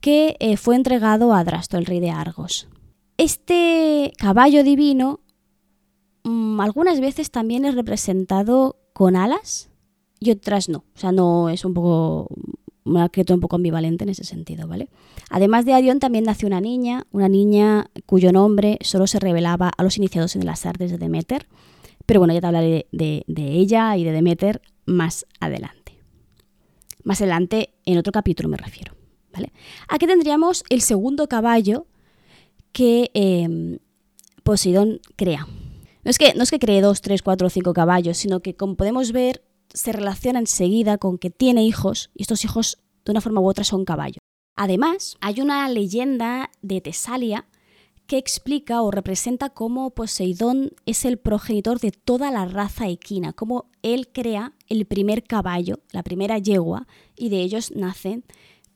que 0.00 0.36
eh, 0.40 0.56
fue 0.56 0.76
entregado 0.76 1.32
a 1.32 1.38
Adrasto, 1.38 1.78
el 1.78 1.86
rey 1.86 2.00
de 2.00 2.10
Argos. 2.10 2.68
Este 3.16 4.12
caballo 4.18 4.64
divino 4.64 5.20
mm, 6.24 6.60
algunas 6.60 7.00
veces 7.00 7.30
también 7.30 7.64
es 7.64 7.74
representado 7.74 8.76
con 8.92 9.16
alas 9.16 9.70
y 10.20 10.30
otras 10.30 10.68
no. 10.68 10.84
O 10.94 10.98
sea, 10.98 11.12
no 11.12 11.48
es 11.48 11.64
un 11.64 11.74
poco 11.74 12.28
una 12.84 13.08
criatura 13.08 13.36
un 13.36 13.40
poco 13.40 13.56
ambivalente 13.56 14.04
en 14.04 14.10
ese 14.10 14.24
sentido, 14.24 14.68
¿vale? 14.68 14.88
Además 15.30 15.64
de 15.64 15.72
Arión 15.72 16.00
también 16.00 16.24
nació 16.24 16.46
una 16.46 16.60
niña, 16.60 17.06
una 17.12 17.28
niña 17.28 17.90
cuyo 18.06 18.30
nombre 18.30 18.78
solo 18.82 19.06
se 19.06 19.18
revelaba 19.18 19.70
a 19.76 19.82
los 19.82 19.96
iniciados 19.96 20.36
en 20.36 20.44
las 20.44 20.66
artes 20.66 20.90
de 20.90 20.98
Demeter, 20.98 21.46
pero 22.06 22.20
bueno, 22.20 22.34
ya 22.34 22.40
te 22.40 22.46
hablaré 22.46 22.86
de, 22.92 23.24
ella 23.36 23.96
y 23.96 24.04
de 24.04 24.12
Demeter 24.12 24.60
más 24.84 25.26
adelante. 25.40 25.98
Más 27.02 27.20
adelante, 27.20 27.74
en 27.86 27.98
otro 27.98 28.12
capítulo 28.12 28.48
me 28.48 28.56
refiero, 28.56 28.94
¿vale? 29.32 29.52
Aquí 29.88 30.06
tendríamos 30.06 30.64
el 30.68 30.82
segundo 30.82 31.28
caballo 31.28 31.86
que 32.74 33.10
em, 33.14 33.78
Poseidón 34.42 35.00
crea. 35.16 35.46
No 36.04 36.10
es, 36.10 36.18
que, 36.18 36.34
no 36.34 36.42
es 36.42 36.50
que 36.50 36.58
cree 36.58 36.82
dos, 36.82 37.00
tres, 37.00 37.22
cuatro 37.22 37.46
o 37.46 37.50
cinco 37.50 37.72
caballos, 37.72 38.18
sino 38.18 38.40
que 38.40 38.54
como 38.54 38.74
podemos 38.74 39.12
ver, 39.12 39.42
se 39.72 39.92
relaciona 39.92 40.38
enseguida 40.38 40.98
con 40.98 41.16
que 41.16 41.30
tiene 41.30 41.64
hijos 41.64 42.10
y 42.14 42.22
estos 42.22 42.44
hijos 42.44 42.78
de 43.06 43.12
una 43.12 43.22
forma 43.22 43.40
u 43.40 43.48
otra 43.48 43.64
son 43.64 43.86
caballos. 43.86 44.18
Además, 44.56 45.16
hay 45.20 45.40
una 45.40 45.66
leyenda 45.68 46.50
de 46.60 46.80
Tesalia 46.80 47.46
que 48.06 48.18
explica 48.18 48.82
o 48.82 48.90
representa 48.90 49.50
cómo 49.50 49.90
Poseidón 49.90 50.72
es 50.84 51.04
el 51.04 51.16
progenitor 51.16 51.80
de 51.80 51.92
toda 51.92 52.30
la 52.30 52.44
raza 52.44 52.88
equina, 52.88 53.32
cómo 53.32 53.70
él 53.82 54.08
crea 54.12 54.52
el 54.68 54.84
primer 54.84 55.24
caballo, 55.24 55.80
la 55.90 56.02
primera 56.02 56.38
yegua, 56.38 56.86
y 57.16 57.30
de 57.30 57.40
ellos 57.40 57.70
nacen 57.74 58.24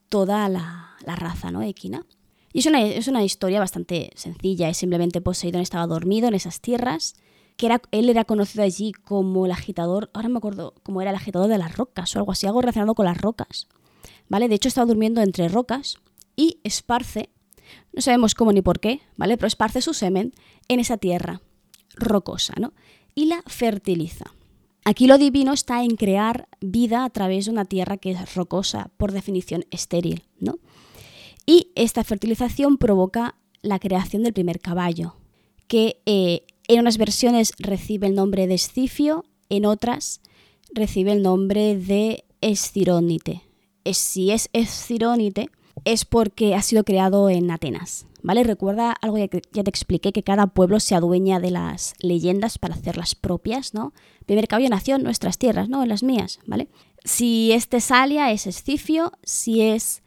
toda 0.09 0.49
la, 0.49 0.97
raza 1.05 1.51
¿no? 1.51 1.63
equina. 1.63 2.07
Y 2.53 2.61
es 2.61 2.67
una, 2.67 2.83
es 2.83 3.09
una 3.09 3.25
historia 3.25 3.61
bastante 3.61 4.11
sencilla, 4.15 4.69
es 4.69 4.79
simplemente 4.79 5.21
Poseidón 5.21 5.63
estaba 5.63 5.87
dormido 5.87 6.29
en 6.29 6.35
esas 6.35 6.61
tierras 6.61 7.15
que 7.59 7.67
era, 7.67 7.83
él 7.91 8.09
era 8.09 8.25
conocido 8.25 8.63
allí 8.63 8.93
como 8.93 9.45
el 9.45 9.53
agitador, 9.53 10.11
ahora 10.15 10.29
me 10.29 10.39
acuerdo 10.39 10.75
cómo 10.85 11.03
era 11.03 11.11
el 11.11 11.17
agitador 11.17 11.49
de 11.49 11.59
las 11.59 11.77
rocas 11.77 12.15
o 12.15 12.21
algo 12.21 12.31
así, 12.31 12.47
algo 12.47 12.61
relacionado 12.61 12.95
con 12.95 13.05
las 13.05 13.21
rocas. 13.21 13.67
¿Vale? 14.29 14.49
De 14.49 14.55
hecho 14.55 14.69
estaba 14.69 14.87
durmiendo 14.87 15.21
entre 15.21 15.49
rocas 15.49 15.99
y 16.37 16.61
esparce, 16.63 17.31
no 17.93 18.01
sabemos 18.01 18.37
cómo 18.37 18.53
ni 18.53 18.63
por 18.63 18.79
qué, 18.79 19.01
¿vale? 19.17 19.37
Pero 19.37 19.49
esparce 19.49 19.83
su 19.83 19.93
semen 19.93 20.35
en 20.69 20.79
esa 20.79 20.99
tierra 20.99 21.43
rocosa, 21.97 22.55
¿no? 22.61 22.73
Y 23.17 23.27
la 23.27 23.43
fertiliza. 23.47 24.27
Aquí 24.85 25.09
lo 25.09 25.19
divino 25.19 25.53
está 25.53 25.83
en 25.83 25.97
crear 25.97 26.49
vida 26.61 27.05
a 27.05 27.11
través 27.11 27.47
de 27.47 27.51
una 27.51 27.65
tierra 27.65 27.97
que 27.97 28.13
es 28.13 28.35
rocosa, 28.37 28.93
por 28.97 29.11
definición 29.11 29.67
estéril, 29.73 30.23
¿no? 30.39 30.61
Y 31.49 31.73
esta 31.77 32.05
fertilización 32.05 32.77
provoca 32.77 33.35
la 33.63 33.79
creación 33.79 34.23
del 34.23 34.35
primer 34.35 34.61
caballo, 34.61 35.17
que 35.67 36.03
eh, 36.05 36.43
en 36.69 36.81
unas 36.81 36.99
versiones 36.99 37.53
recibe 37.59 38.07
el 38.07 38.15
nombre 38.15 38.47
de 38.47 38.53
Escifio, 38.53 39.25
en 39.49 39.65
otras 39.65 40.21
recibe 40.75 41.13
el 41.13 41.23
nombre 41.23 41.75
de 41.79 42.25
Escirónite. 42.43 43.45
Si 43.91 44.31
es 44.31 44.51
Escirónite, 44.53 45.49
es 45.87 46.05
porque 46.05 46.55
ha 46.55 46.61
sido 46.61 46.85
creado 46.85 47.31
en 47.31 47.51
Atenas. 47.51 48.05
¿Vale? 48.21 48.45
Recuerda 48.45 48.93
algo 49.01 49.17
que 49.17 49.41
ya 49.51 49.65
te 49.65 49.71
expliqué, 49.71 50.13
que 50.13 50.23
cada 50.23 50.49
pueblo 50.49 50.81
se 50.81 50.97
adueña 50.97 51.41
de 51.41 51.51
las 51.51 51.95
leyendas 52.01 52.59
para 52.59 52.75
hacerlas 52.75 53.15
propias, 53.15 53.73
¿no? 53.73 53.95
El 54.19 54.27
primer 54.27 54.49
caballo 54.49 54.69
nació 54.69 54.97
en 54.97 55.03
nuestras 55.03 55.39
tierras, 55.39 55.71
¿no? 55.71 55.83
En 55.83 55.89
las 55.89 56.03
mías, 56.03 56.41
¿vale? 56.45 56.69
Si 57.05 57.53
es 57.53 57.69
Tesalia, 57.69 58.33
es 58.33 58.47
Escifio, 58.47 59.13
si 59.23 59.63
es 59.63 60.03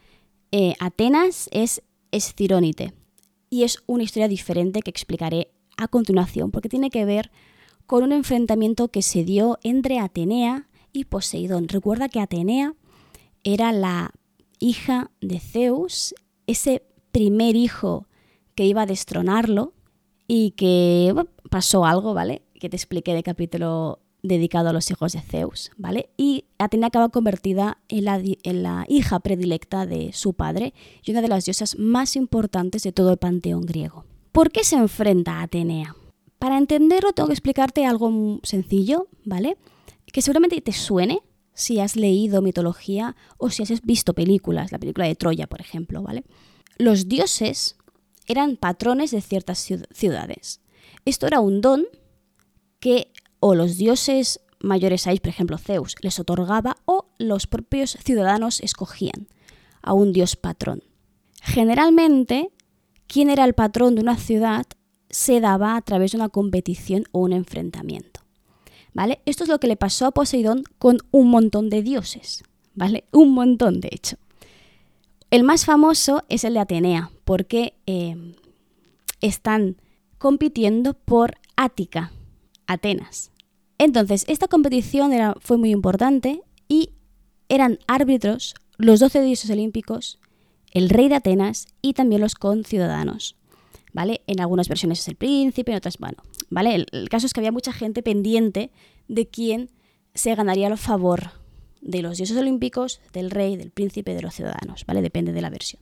eh, 0.52 0.76
Atenas, 0.80 1.50
es 1.52 1.82
Escirónite. 2.12 2.94
Y 3.50 3.64
es 3.64 3.84
una 3.88 4.04
historia 4.04 4.28
diferente 4.28 4.82
que 4.82 4.90
explicaré 4.90 5.52
a 5.78 5.88
continuación, 5.88 6.52
porque 6.52 6.70
tiene 6.70 6.90
que 6.90 7.06
ver 7.06 7.32
con 7.86 8.04
un 8.04 8.12
enfrentamiento 8.12 8.88
que 8.88 9.02
se 9.02 9.24
dio 9.24 9.60
entre 9.64 10.00
Atenea 10.00 10.70
y 10.94 11.06
Poseidón. 11.06 11.68
Recuerda 11.68 12.10
que 12.10 12.20
Atenea 12.20 12.76
era 13.44 13.72
la 13.72 14.12
hija 14.60 15.12
de 15.22 15.40
Zeus, 15.40 16.14
ese 16.48 16.84
primer 17.12 17.56
hijo 17.56 18.08
que 18.56 18.66
iba 18.66 18.84
a 18.84 18.86
destronarlo 18.86 19.74
y 20.28 20.52
que 20.52 21.14
pasó 21.50 21.86
algo, 21.86 22.14
¿vale? 22.14 22.44
que 22.62 22.70
te 22.70 22.78
expliqué 22.78 23.16
de 23.16 23.24
capítulo 23.24 24.00
dedicado 24.24 24.70
a 24.70 24.74
los 24.74 24.90
hijos 24.92 25.14
de 25.14 25.22
Zeus, 25.22 25.72
¿vale? 25.78 26.10
Y 26.18 26.46
Atenea 26.60 26.88
acaba 26.88 27.10
convertida 27.10 27.80
en 27.90 28.06
la, 28.06 28.22
en 28.22 28.64
la, 28.64 28.86
hija 28.88 29.20
predilecta 29.20 29.86
de 29.86 30.14
su 30.14 30.34
padre 30.34 30.74
y 31.04 31.12
una 31.12 31.22
de 31.22 31.28
las 31.28 31.46
diosas 31.46 31.78
más 31.78 32.16
importantes 32.16 32.84
de 32.84 32.92
todo 32.92 33.12
el 33.12 33.18
panteón 33.18 33.62
griego. 33.62 34.06
¿Por 34.32 34.52
qué 34.52 34.64
se 34.64 34.76
enfrenta 34.76 35.40
a 35.40 35.44
Atenea? 35.44 35.96
Para 36.40 36.58
entenderlo 36.58 37.14
tengo 37.14 37.28
que 37.28 37.34
explicarte 37.34 37.86
algo 37.86 38.40
sencillo, 38.44 39.08
¿vale? 39.26 39.58
Que 40.12 40.22
seguramente 40.22 40.62
te 40.62 40.72
suene 40.72 41.22
si 41.54 41.80
has 41.80 41.96
leído 41.96 42.42
mitología 42.42 43.16
o 43.38 43.50
si 43.50 43.64
has 43.64 43.82
visto 43.82 44.14
películas, 44.14 44.72
la 44.72 44.80
película 44.80 45.06
de 45.06 45.16
Troya, 45.16 45.48
por 45.48 45.62
ejemplo, 45.62 46.02
¿vale? 46.02 46.24
Los 46.78 47.08
dioses 47.08 47.76
eran 48.28 48.56
patrones 48.56 49.12
de 49.12 49.22
ciertas 49.22 49.60
ciudades. 49.92 50.62
Esto 51.06 51.28
era 51.28 51.40
un 51.40 51.62
don 51.62 51.86
que 52.80 53.12
o 53.42 53.56
los 53.56 53.76
dioses 53.76 54.40
mayores 54.62 55.08
ahí, 55.08 55.20
por 55.20 55.30
ejemplo 55.30 55.58
Zeus, 55.58 55.96
les 56.02 56.20
otorgaba 56.20 56.78
o 56.86 57.08
los 57.18 57.48
propios 57.48 57.98
ciudadanos 58.04 58.62
escogían 58.62 59.28
a 59.82 59.92
un 59.94 60.14
dios 60.14 60.38
patrón. 60.38 60.84
Generalmente, 61.42 62.52
quién 63.08 63.30
era 63.30 63.44
el 63.44 63.54
patrón 63.54 63.96
de 63.96 64.02
una 64.02 64.16
ciudad 64.16 64.66
se 65.10 65.42
daba 65.42 65.76
a 65.76 65.82
través 65.82 66.12
de 66.12 66.18
una 66.18 66.30
competición 66.30 67.04
o 67.12 67.20
un 67.20 67.34
enfrentamiento. 67.34 68.22
¿Vale? 68.94 69.22
Esto 69.26 69.44
es 69.44 69.50
lo 69.50 69.60
que 69.60 69.68
le 69.68 69.78
pasó 69.78 70.06
a 70.06 70.12
Poseidón 70.12 70.64
con 70.78 71.00
un 71.12 71.30
montón 71.30 71.70
de 71.70 71.82
dioses, 71.82 72.44
¿vale? 72.76 73.06
Un 73.12 73.34
montón, 73.34 73.80
de 73.80 73.90
hecho. 73.92 74.18
El 75.30 75.44
más 75.44 75.66
famoso 75.66 76.24
es 76.28 76.44
el 76.44 76.56
de 76.56 76.60
Atenea, 76.60 77.10
porque 77.24 77.74
eh, 77.86 78.36
están 79.22 79.78
compitiendo 80.18 80.94
por 80.94 81.36
Ática, 81.56 82.12
Atenas. 82.72 83.32
Entonces, 83.78 84.26
esta 84.28 84.48
competición 84.48 85.14
era, 85.14 85.36
fue 85.40 85.58
muy 85.58 85.72
importante 85.72 86.42
y 86.68 86.92
eran 87.50 87.80
árbitros 87.88 88.56
los 88.78 89.00
12 89.00 89.22
dioses 89.22 89.50
olímpicos, 89.50 90.20
el 90.72 90.90
rey 90.90 91.10
de 91.10 91.16
Atenas 91.16 91.68
y 91.82 91.94
también 91.94 92.22
los 92.22 92.36
conciudadanos. 92.36 93.36
¿Vale? 93.94 94.22
En 94.26 94.40
algunas 94.40 94.70
versiones 94.70 95.00
es 95.02 95.08
el 95.10 95.16
príncipe, 95.16 95.72
en 95.72 95.78
otras, 95.78 95.98
bueno, 95.98 96.18
¿vale? 96.50 96.76
El, 96.76 96.86
el 96.94 97.10
caso 97.10 97.26
es 97.26 97.34
que 97.34 97.42
había 97.42 97.52
mucha 97.52 97.74
gente 97.74 98.02
pendiente 98.02 98.72
de 99.10 99.28
quién 99.28 99.70
se 100.14 100.34
ganaría 100.34 100.68
el 100.68 100.78
favor 100.78 101.32
de 101.82 102.02
los 102.02 102.18
dioses 102.18 102.38
olímpicos, 102.38 103.02
del 103.12 103.32
rey, 103.32 103.58
del 103.58 103.72
príncipe, 103.72 104.14
de 104.14 104.22
los 104.22 104.36
ciudadanos, 104.36 104.86
¿vale? 104.86 105.02
Depende 105.02 105.34
de 105.34 105.42
la 105.42 105.50
versión. 105.50 105.82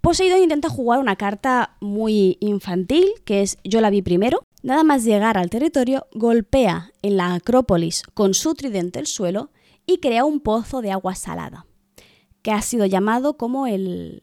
Poseidón 0.00 0.42
intenta 0.42 0.68
jugar 0.68 1.00
una 1.00 1.16
carta 1.16 1.76
muy 1.80 2.38
infantil, 2.40 3.06
que 3.24 3.42
es 3.42 3.58
yo 3.64 3.80
la 3.80 3.90
vi 3.90 4.02
primero, 4.02 4.42
Nada 4.62 4.84
más 4.84 5.04
llegar 5.04 5.38
al 5.38 5.48
territorio, 5.48 6.06
golpea 6.12 6.92
en 7.02 7.16
la 7.16 7.34
Acrópolis 7.34 8.02
con 8.12 8.34
su 8.34 8.54
tridente 8.54 8.98
el 8.98 9.06
suelo 9.06 9.50
y 9.86 9.98
crea 9.98 10.24
un 10.24 10.40
pozo 10.40 10.82
de 10.82 10.92
agua 10.92 11.14
salada, 11.14 11.66
que 12.42 12.52
ha 12.52 12.60
sido 12.60 12.84
llamado 12.84 13.38
como 13.38 13.66
el, 13.66 14.22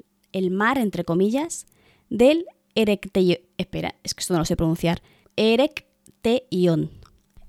mar, 0.52 0.78
entre 0.78 1.04
comillas, 1.04 1.66
del 2.10 2.46
Erecteion. 2.76 3.40
Espera, 3.58 3.96
es 4.04 4.14
que 4.14 4.22
esto 4.22 4.34
no 4.34 4.40
lo 4.40 4.46
sé 4.46 4.56
pronunciar. 4.56 5.02
Erecteion. 5.36 6.92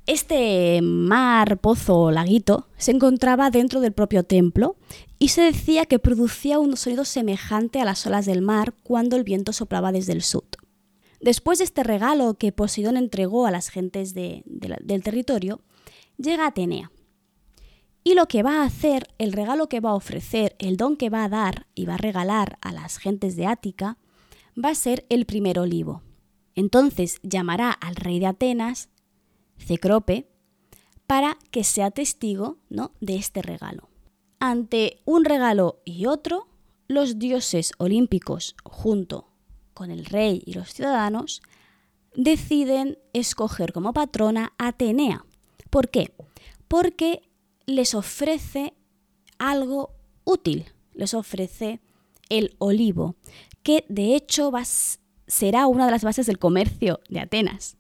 Este 0.07 0.81
mar, 0.81 1.59
pozo 1.59 1.99
o 1.99 2.11
laguito 2.11 2.69
se 2.79 2.93
encontraba 2.93 3.51
dentro 3.51 3.83
del 3.83 3.93
propio 3.93 4.23
templo 4.23 4.77
y 5.19 5.29
se 5.29 5.43
decía 5.43 5.85
que 5.85 5.99
producía 5.99 6.59
un 6.59 6.79
sonido 6.79 7.05
semejante 7.05 7.83
a 7.83 7.85
las 7.85 8.07
olas 8.07 8.25
del 8.25 8.41
mar 8.41 8.73
cuando 8.83 9.17
el 9.17 9.25
viento 9.25 9.53
soplaba 9.53 9.93
desde 9.93 10.15
el 10.15 10.23
sur. 10.23 10.45
Después 11.21 11.59
de 11.59 11.65
este 11.65 11.83
regalo 11.83 12.35
que 12.35 12.53
Poseidón 12.53 12.97
entregó 12.97 13.47
a 13.47 13.51
las 13.51 13.69
gentes 13.71 14.15
del 14.15 15.03
territorio, 15.03 15.61
llega 16.17 16.47
Atenea. 16.47 16.93
Y 18.05 18.15
lo 18.15 18.27
que 18.27 18.43
va 18.43 18.63
a 18.63 18.65
hacer, 18.65 19.09
el 19.19 19.33
regalo 19.33 19.69
que 19.69 19.81
va 19.81 19.91
a 19.91 19.95
ofrecer, 19.95 20.55
el 20.59 20.77
don 20.77 20.97
que 20.97 21.11
va 21.11 21.25
a 21.25 21.29
dar 21.29 21.67
y 21.75 21.87
va 21.87 21.95
a 21.95 21.99
regalar 21.99 22.59
a 22.63 22.73
las 22.73 22.99
gentes 22.99 23.37
de 23.37 23.47
Ática, 23.47 23.99
va 24.63 24.71
a 24.71 24.75
ser 24.75 25.05
el 25.09 25.27
primer 25.27 25.59
olivo. 25.59 26.03
Entonces 26.55 27.19
llamará 27.23 27.71
al 27.71 27.97
rey 27.97 28.19
de 28.19 28.27
Atenas, 28.27 28.89
Cecrope, 29.59 30.29
para 31.07 31.37
que 31.51 31.65
sea 31.65 31.91
testigo 31.91 32.59
¿no? 32.71 32.93
de 33.01 33.17
este 33.17 33.43
regalo. 33.43 33.89
Ante 34.39 35.01
un 35.05 35.25
regalo 35.25 35.83
y 35.85 36.07
otro, 36.07 36.49
los 36.87 37.19
dioses 37.19 37.73
olímpicos, 37.79 38.55
junto 38.65 39.29
con 39.79 39.93
el 39.93 40.05
rey 40.07 40.43
y 40.45 40.55
los 40.55 40.75
ciudadanos, 40.75 41.41
deciden 42.13 42.99
escoger 43.13 43.73
como 43.73 43.93
patrona 43.93 44.53
Atenea. 44.59 45.25
¿Por 45.71 45.89
qué? 45.89 46.13
Porque 46.67 47.23
les 47.65 47.95
ofrece 47.95 48.75
algo 49.39 49.95
útil, 50.25 50.67
les 50.95 51.15
ofrece 51.15 51.81
el 52.29 52.57
olivo, 52.59 53.15
que 53.63 53.85
de 53.89 54.17
hecho 54.17 54.51
será 55.29 55.69
una 55.69 55.85
de 55.87 55.93
las 55.93 56.03
bases 56.03 56.27
del 56.27 56.41
comercio 56.41 56.99
de 57.09 57.21
Atenas. 57.21 57.77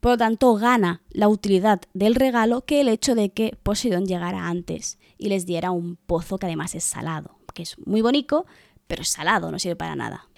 Por 0.00 0.12
lo 0.12 0.18
tanto, 0.18 0.54
gana 0.54 1.02
la 1.10 1.28
utilidad 1.28 1.82
del 1.92 2.14
regalo 2.14 2.62
que 2.62 2.80
el 2.80 2.88
hecho 2.88 3.14
de 3.14 3.30
que 3.30 3.54
Poseidón 3.62 4.06
llegara 4.06 4.48
antes 4.48 4.98
y 5.18 5.28
les 5.28 5.44
diera 5.44 5.72
un 5.72 5.96
pozo 5.96 6.38
que 6.38 6.46
además 6.46 6.74
es 6.74 6.84
salado, 6.84 7.38
que 7.52 7.64
es 7.64 7.76
muy 7.86 8.00
bonito, 8.00 8.46
pero 8.86 9.02
es 9.02 9.08
salado, 9.08 9.50
no 9.50 9.58
sirve 9.58 9.76
para 9.76 9.94
nada. 9.94 10.28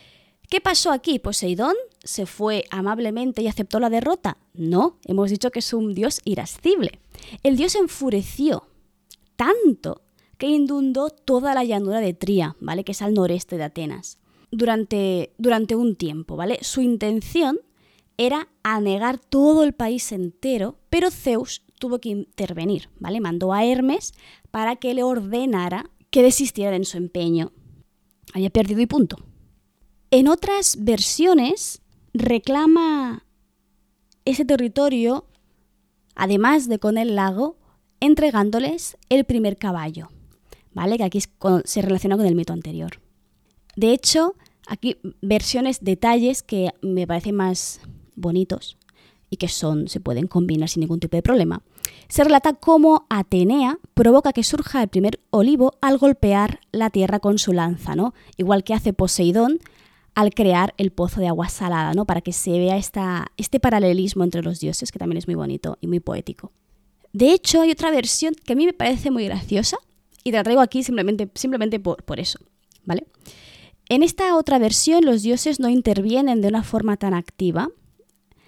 ¿Qué 0.49 0.61
pasó 0.61 0.93
aquí? 0.93 1.19
¿Poseidón 1.19 1.75
se 2.05 2.25
fue 2.25 2.65
amablemente 2.71 3.43
y 3.43 3.49
aceptó 3.49 3.81
la 3.81 3.91
derrota? 3.91 4.39
No, 4.55 4.99
hemos 5.05 5.31
dicho 5.31 5.51
que 5.51 5.59
es 5.59 5.73
un 5.73 5.95
dios 5.95 6.21
irascible. 6.25 7.01
El 7.43 7.57
dios 7.57 7.75
enfureció 7.75 8.69
tanto 9.35 10.03
que 10.39 10.47
inundó 10.47 11.11
toda 11.11 11.55
la 11.55 11.65
llanura 11.65 12.01
de 12.01 12.15
Tría, 12.15 12.57
¿vale? 12.61 12.85
Que 12.85 12.93
es 12.93 13.03
al 13.03 13.15
noreste 13.15 13.57
de 13.57 13.65
Atenas, 13.65 14.19
durante, 14.51 15.33
durante 15.39 15.75
un 15.75 15.97
tiempo, 15.97 16.37
¿vale? 16.37 16.59
Su 16.63 16.81
intención 16.81 17.59
era 18.17 18.49
anegar 18.63 19.19
todo 19.19 19.65
el 19.65 19.73
país 19.73 20.13
entero, 20.13 20.77
pero 20.91 21.11
Zeus 21.11 21.63
tuvo 21.79 21.99
que 21.99 22.11
intervenir, 22.11 22.89
¿vale? 22.99 23.21
Mandó 23.21 23.53
a 23.53 23.65
Hermes 23.65 24.15
para 24.51 24.77
que 24.77 24.95
le 24.95 25.03
ordenara 25.03 25.91
que 26.11 26.23
desistiera 26.23 26.77
en 26.77 26.85
su 26.85 26.99
empeño. 26.99 27.53
Había 28.33 28.51
perdido 28.51 28.81
y 28.81 28.87
punto. 28.87 29.17
En 30.11 30.29
otras 30.29 30.77
versiones 30.81 31.83
reclama 32.15 33.25
ese 34.25 34.45
territorio, 34.45 35.27
además 36.15 36.69
de 36.69 36.79
con 36.79 36.99
el 36.99 37.17
lago, 37.17 37.57
entregándoles 38.01 38.97
el 39.09 39.25
primer 39.25 39.57
caballo, 39.57 40.09
¿vale? 40.73 40.97
Que 40.97 41.05
aquí 41.05 41.21
se 41.65 41.83
relaciona 41.83 42.17
con 42.17 42.27
el 42.27 42.35
mito 42.35 42.53
anterior. 42.53 43.01
De 43.75 43.93
hecho, 43.93 44.35
aquí 44.67 44.97
versiones, 45.23 45.83
detalles 45.83 46.43
que 46.43 46.71
me 46.83 47.07
parecen 47.07 47.35
más 47.35 47.81
bonitos 48.15 48.77
y 49.29 49.37
que 49.37 49.49
son, 49.49 49.89
se 49.89 50.01
pueden 50.01 50.29
combinar 50.29 50.69
sin 50.69 50.83
ningún 50.83 51.01
tipo 51.01 51.17
de 51.17 51.23
problema. 51.23 51.63
Se 52.09 52.23
relata 52.23 52.55
cómo 52.55 53.07
Atenea 53.11 53.79
provoca 53.95 54.33
que 54.33 54.45
surja 54.45 54.83
el 54.83 54.89
primer 54.89 55.21
olivo 55.31 55.75
al 55.81 55.99
golpear 55.99 56.61
la 56.71 56.91
tierra 56.91 57.19
con 57.19 57.39
su 57.39 57.53
lanza, 57.53 57.97
¿no? 57.97 58.15
Igual 58.37 58.63
que 58.63 58.75
hace 58.75 58.93
Poseidón 58.93 59.59
al 60.17 60.33
crear 60.33 60.73
el 60.79 60.93
pozo 60.93 61.21
de 61.21 61.29
agua 61.29 61.51
salada, 61.51 61.93
¿no? 61.93 62.07
Para 62.07 62.23
que 62.23 62.33
se 62.33 62.51
vea 62.53 62.79
este 62.79 63.61
paralelismo 63.61 64.25
entre 64.25 64.43
los 64.43 64.59
dioses, 64.61 64.91
que 64.91 64.99
también 64.99 65.19
es 65.19 65.29
muy 65.29 65.35
bonito 65.35 65.77
y 65.83 65.87
muy 65.89 66.01
poético. 66.01 66.53
De 67.13 67.33
hecho, 67.33 67.61
hay 67.61 67.71
otra 67.71 67.91
versión 67.91 68.35
que 68.35 68.55
a 68.55 68.57
mí 68.57 68.65
me 68.65 68.73
parece 68.73 69.11
muy 69.11 69.27
graciosa 69.27 69.77
y 70.25 70.31
te 70.31 70.39
la 70.39 70.43
traigo 70.43 70.63
aquí 70.63 70.83
simplemente, 70.83 71.79
por 71.79 72.19
eso, 72.19 72.39
¿vale? 72.87 73.07
En 73.91 74.03
esta 74.03 74.35
otra 74.37 74.59
versión 74.59 75.05
los 75.05 75.23
dioses 75.23 75.61
no 75.61 75.69
intervienen 75.69 76.41
de 76.41 76.49
una 76.49 76.63
forma 76.63 76.97
tan 76.97 77.13
activa, 77.13 77.69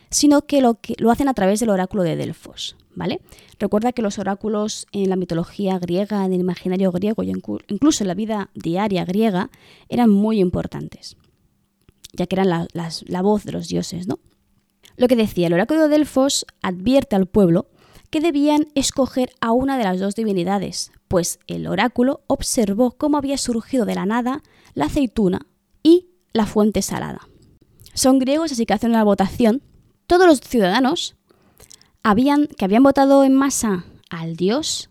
sino 0.09 0.46
que 0.46 0.62
lo, 0.62 0.81
que 0.81 0.94
lo 0.96 1.11
hacen 1.11 1.28
a 1.28 1.35
través 1.35 1.61
del 1.61 1.68
oráculo 1.68 2.02
de 2.02 2.16
Delfos, 2.16 2.76
¿vale? 2.94 3.20
Recuerda 3.59 3.92
que 3.92 4.00
los 4.00 4.18
oráculos 4.18 4.87
en 4.92 5.11
la 5.11 5.16
mitología 5.16 5.78
griega, 5.78 6.24
en 6.24 6.33
el 6.33 6.40
imaginario 6.40 6.90
griego 6.92 7.22
y 7.22 7.31
incluso 7.31 8.04
en 8.04 8.09
la 8.09 8.14
vida 8.14 8.48
diaria 8.54 9.04
griega 9.04 9.50
eran 9.90 10.09
muy 10.09 10.40
importantes 10.40 11.18
ya 12.12 12.27
que 12.27 12.37
eran 12.37 12.49
la, 12.49 13.23
voz 13.23 13.44
de 13.44 13.53
los 13.53 13.68
dioses, 13.68 14.07
¿no? 14.07 14.18
Lo 14.97 15.09
que 15.09 15.16
decía, 15.16 15.47
el 15.47 15.53
oráculo 15.53 15.83
de 15.83 15.88
Delfos 15.88 16.47
advierte 16.62 17.16
al 17.16 17.27
pueblo 17.27 17.68
que 18.11 18.21
debían 18.21 18.68
escoger 18.75 19.31
a 19.40 19.53
una 19.53 19.79
de 19.79 19.85
las 19.85 20.01
dos 20.01 20.14
divinidades, 20.14 20.92
pues 21.09 21.38
el 21.47 21.66
oráculo 21.66 22.23
observó 22.27 22.92
cómo 22.92 23.18
había 23.18 23.38
surgido 23.38 23.85
de 23.85 23.94
la 23.94 24.07
nada 24.07 24.42
la 24.75 24.87
aceituna 24.87 25.47
y 25.83 26.09
la 26.33 26.47
fuente 26.47 26.83
salada. 26.83 27.29
Son 27.94 28.18
griegos, 28.18 28.53
así 28.53 28.64
que 28.66 28.75
hacen 28.75 28.90
una 28.90 29.05
votación. 29.05 29.62
Todos 30.07 30.27
los 30.27 30.40
ciudadanos 30.40 31.16
habían, 32.03 32.47
que 32.47 32.64
habían 32.64 32.83
votado 32.83 33.25
en 33.25 33.35
masa 33.35 33.85
al 34.09 34.37
dios 34.37 34.90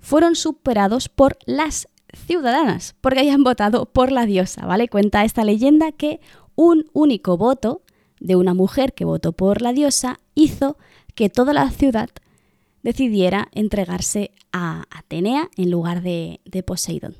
fueron 0.00 0.36
superados 0.36 1.08
por 1.08 1.38
las 1.46 1.88
ciudadanas, 2.26 2.94
porque 3.00 3.20
habían 3.20 3.44
votado 3.44 3.86
por 3.86 4.12
la 4.12 4.26
diosa, 4.26 4.66
¿vale? 4.66 4.88
Cuenta 4.88 5.24
esta 5.24 5.44
leyenda 5.44 5.92
que 5.92 6.20
un 6.58 6.90
único 6.92 7.36
voto 7.36 7.82
de 8.18 8.34
una 8.34 8.52
mujer 8.52 8.92
que 8.92 9.04
votó 9.04 9.30
por 9.30 9.62
la 9.62 9.72
diosa 9.72 10.18
hizo 10.34 10.76
que 11.14 11.30
toda 11.30 11.52
la 11.52 11.70
ciudad 11.70 12.10
decidiera 12.82 13.46
entregarse 13.52 14.32
a 14.52 14.82
Atenea 14.90 15.50
en 15.56 15.70
lugar 15.70 16.02
de, 16.02 16.40
de 16.44 16.64
Poseidón. 16.64 17.14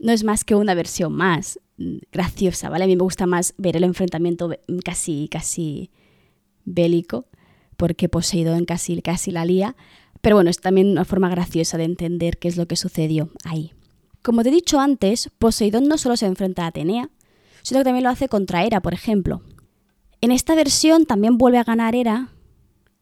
No 0.00 0.10
es 0.10 0.24
más 0.24 0.42
que 0.42 0.56
una 0.56 0.74
versión 0.74 1.12
más 1.12 1.60
graciosa, 2.10 2.68
¿vale? 2.68 2.82
A 2.82 2.86
mí 2.88 2.96
me 2.96 3.04
gusta 3.04 3.26
más 3.26 3.54
ver 3.58 3.76
el 3.76 3.84
enfrentamiento 3.84 4.50
casi, 4.84 5.28
casi 5.30 5.92
bélico, 6.64 7.26
porque 7.76 8.08
Poseidón 8.08 8.64
casi, 8.64 9.00
casi 9.02 9.30
la 9.30 9.44
lía, 9.44 9.76
pero 10.20 10.34
bueno, 10.34 10.50
es 10.50 10.58
también 10.58 10.88
una 10.88 11.04
forma 11.04 11.28
graciosa 11.28 11.78
de 11.78 11.84
entender 11.84 12.38
qué 12.38 12.48
es 12.48 12.56
lo 12.56 12.66
que 12.66 12.74
sucedió 12.74 13.30
ahí. 13.44 13.72
Como 14.22 14.42
te 14.42 14.48
he 14.48 14.52
dicho 14.52 14.80
antes, 14.80 15.30
Poseidón 15.38 15.86
no 15.86 15.96
solo 15.96 16.16
se 16.16 16.26
enfrenta 16.26 16.64
a 16.64 16.68
Atenea, 16.68 17.08
sino 17.66 17.80
que 17.80 17.84
también 17.84 18.04
lo 18.04 18.10
hace 18.10 18.28
contra 18.28 18.64
Hera, 18.64 18.80
por 18.80 18.94
ejemplo. 18.94 19.42
En 20.20 20.30
esta 20.30 20.54
versión 20.54 21.04
también 21.04 21.36
vuelve 21.36 21.58
a 21.58 21.64
ganar 21.64 21.96
Hera 21.96 22.28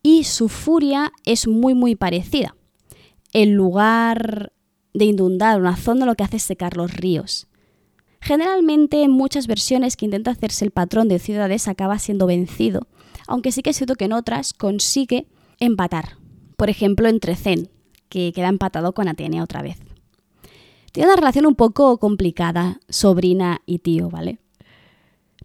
y 0.03 0.25
su 0.25 0.49
furia 0.49 1.13
es 1.27 1.47
muy 1.47 1.75
muy 1.75 1.97
parecida. 1.97 2.57
En 3.35 3.57
lugar 3.57 4.55
de 4.95 5.05
inundar 5.05 5.61
una 5.61 5.77
zona 5.77 6.07
lo 6.07 6.15
que 6.15 6.25
hace 6.25 6.39
es 6.39 6.45
secar 6.45 6.79
los 6.79 6.95
ríos. 6.95 7.47
Generalmente 8.23 9.03
en 9.03 9.11
muchas 9.11 9.49
versiones 9.49 9.99
que 9.99 10.07
intenta 10.07 10.31
hacerse 10.31 10.65
el 10.65 10.71
patrón 10.71 11.09
de 11.09 11.19
ciudades 11.19 11.69
acaba 11.69 11.99
siendo 11.99 12.27
vencido, 12.27 12.89
aunque 13.27 13.53
sí 13.53 13.61
que 13.61 13.69
es 13.69 13.77
cierto 13.77 13.97
que 13.97 14.07
en 14.07 14.15
otras 14.15 14.55
consigue 14.55 15.27
empatar. 15.61 16.17
Por 16.57 16.71
ejemplo 16.71 17.07
en 17.09 17.21
Trecén, 17.21 17.69
que 18.09 18.33
queda 18.35 18.49
empatado 18.49 18.95
con 18.95 19.09
Atenea 19.09 19.43
otra 19.43 19.61
vez. 19.61 19.77
Tiene 20.93 21.09
una 21.09 21.17
relación 21.17 21.45
un 21.45 21.55
poco 21.55 21.99
complicada, 21.99 22.81
sobrina 22.89 23.61
y 23.67 23.81
tío, 23.81 24.09
¿vale? 24.09 24.39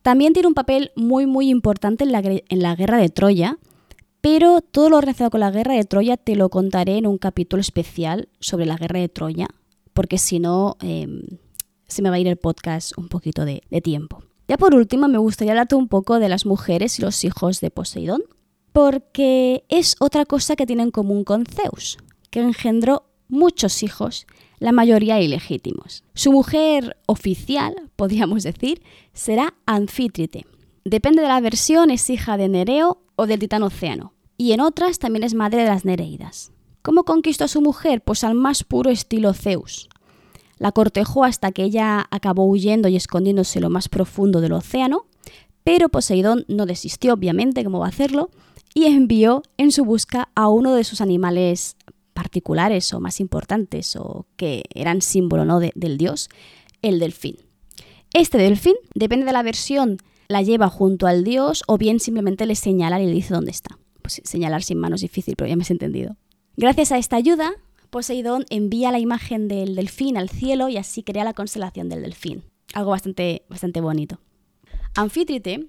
También 0.01 0.33
tiene 0.33 0.47
un 0.47 0.53
papel 0.53 0.91
muy 0.95 1.25
muy 1.25 1.49
importante 1.49 2.03
en 2.03 2.11
la, 2.11 2.19
en 2.19 2.61
la 2.61 2.75
guerra 2.75 2.97
de 2.97 3.09
Troya, 3.09 3.57
pero 4.21 4.61
todo 4.61 4.89
lo 4.89 5.01
relacionado 5.01 5.31
con 5.31 5.39
la 5.39 5.51
guerra 5.51 5.75
de 5.75 5.83
Troya 5.83 6.17
te 6.17 6.35
lo 6.35 6.49
contaré 6.49 6.97
en 6.97 7.07
un 7.07 7.17
capítulo 7.17 7.61
especial 7.61 8.29
sobre 8.39 8.65
la 8.65 8.77
guerra 8.77 8.99
de 8.99 9.09
Troya, 9.09 9.47
porque 9.93 10.17
si 10.17 10.39
no, 10.39 10.77
em, 10.81 11.21
se 11.87 12.01
me 12.01 12.09
va 12.09 12.15
a 12.15 12.19
ir 12.19 12.27
el 12.27 12.37
podcast 12.37 12.97
un 12.97 13.07
poquito 13.07 13.45
de, 13.45 13.63
de 13.69 13.81
tiempo. 13.81 14.23
Ya 14.47 14.57
por 14.57 14.73
último, 14.73 15.07
me 15.07 15.19
gustaría 15.19 15.53
hablarte 15.53 15.75
un 15.75 15.87
poco 15.87 16.19
de 16.19 16.27
las 16.27 16.45
mujeres 16.45 16.97
y 16.97 17.01
los 17.01 17.23
hijos 17.23 17.61
de 17.61 17.69
Poseidón, 17.69 18.23
porque 18.71 19.63
es 19.69 19.95
otra 19.99 20.25
cosa 20.25 20.55
que 20.55 20.65
tienen 20.65 20.87
en 20.87 20.91
común 20.91 21.23
con 21.23 21.45
Zeus, 21.45 21.97
que 22.29 22.41
engendró 22.41 23.03
muchos 23.27 23.83
hijos, 23.83 24.25
la 24.59 24.71
mayoría 24.71 25.21
ilegítimos. 25.21 26.03
Su 26.13 26.31
mujer 26.31 26.97
oficial, 27.05 27.89
podríamos 27.95 28.43
decir, 28.43 28.81
será 29.13 29.55
Anfítrite. 29.65 30.45
Depende 30.85 31.21
de 31.21 31.27
la 31.27 31.41
versión, 31.41 31.91
es 31.91 32.09
hija 32.09 32.37
de 32.37 32.49
Nereo 32.49 33.01
o 33.15 33.27
del 33.27 33.39
titán 33.39 33.63
Océano, 33.63 34.13
y 34.37 34.53
en 34.53 34.61
otras 34.61 34.99
también 34.99 35.23
es 35.23 35.33
madre 35.33 35.63
de 35.63 35.69
las 35.69 35.85
Nereidas. 35.85 36.51
¿Cómo 36.81 37.03
conquistó 37.03 37.43
a 37.43 37.49
su 37.49 37.61
mujer? 37.61 38.01
Pues 38.01 38.23
al 38.23 38.35
más 38.35 38.63
puro 38.63 38.89
estilo 38.89 39.33
Zeus. 39.33 39.89
La 40.57 40.71
cortejó 40.71 41.25
hasta 41.25 41.51
que 41.51 41.63
ella 41.63 42.07
acabó 42.11 42.45
huyendo 42.45 42.87
y 42.87 42.95
escondiéndose 42.95 43.59
en 43.59 43.63
lo 43.63 43.69
más 43.69 43.89
profundo 43.89 44.41
del 44.41 44.53
océano, 44.53 45.05
pero 45.63 45.89
Poseidón 45.89 46.45
no 46.47 46.65
desistió, 46.65 47.13
obviamente, 47.13 47.63
como 47.63 47.79
va 47.79 47.87
a 47.87 47.89
hacerlo, 47.89 48.29
y 48.73 48.85
envió 48.85 49.43
en 49.57 49.71
su 49.71 49.83
busca 49.83 50.29
a 50.35 50.47
uno 50.47 50.73
de 50.73 50.83
sus 50.83 51.01
animales 51.01 51.75
particulares 52.19 52.93
o 52.93 52.99
más 52.99 53.21
importantes 53.21 53.95
o 53.95 54.25
que 54.35 54.63
eran 54.75 55.01
símbolo 55.01 55.45
¿no? 55.45 55.61
del 55.61 55.97
dios, 55.97 56.27
el 56.81 56.99
delfín. 56.99 57.37
Este 58.13 58.37
delfín, 58.37 58.75
depende 58.93 59.25
de 59.25 59.31
la 59.31 59.41
versión 59.41 59.99
la 60.27 60.41
lleva 60.41 60.67
junto 60.67 61.07
al 61.07 61.23
dios 61.23 61.63
o 61.67 61.77
bien 61.77 62.01
simplemente 62.01 62.45
le 62.45 62.55
señala 62.55 63.01
y 63.01 63.05
le 63.05 63.13
dice 63.13 63.33
dónde 63.33 63.51
está. 63.51 63.79
Pues 64.01 64.21
señalar 64.25 64.63
sin 64.63 64.77
mano 64.77 64.95
es 64.95 65.01
difícil, 65.01 65.35
pero 65.37 65.47
ya 65.47 65.55
me 65.55 65.63
has 65.63 65.71
entendido. 65.71 66.17
Gracias 66.57 66.91
a 66.91 66.97
esta 66.97 67.15
ayuda, 67.15 67.53
Poseidón 67.89 68.45
envía 68.49 68.91
la 68.91 68.99
imagen 68.99 69.47
del 69.47 69.75
delfín 69.75 70.17
al 70.17 70.29
cielo 70.29 70.67
y 70.67 70.75
así 70.75 71.03
crea 71.03 71.23
la 71.23 71.33
constelación 71.33 71.87
del 71.87 72.01
delfín. 72.01 72.43
Algo 72.73 72.91
bastante, 72.91 73.43
bastante 73.49 73.79
bonito. 73.79 74.19
Anfítrite, 74.93 75.67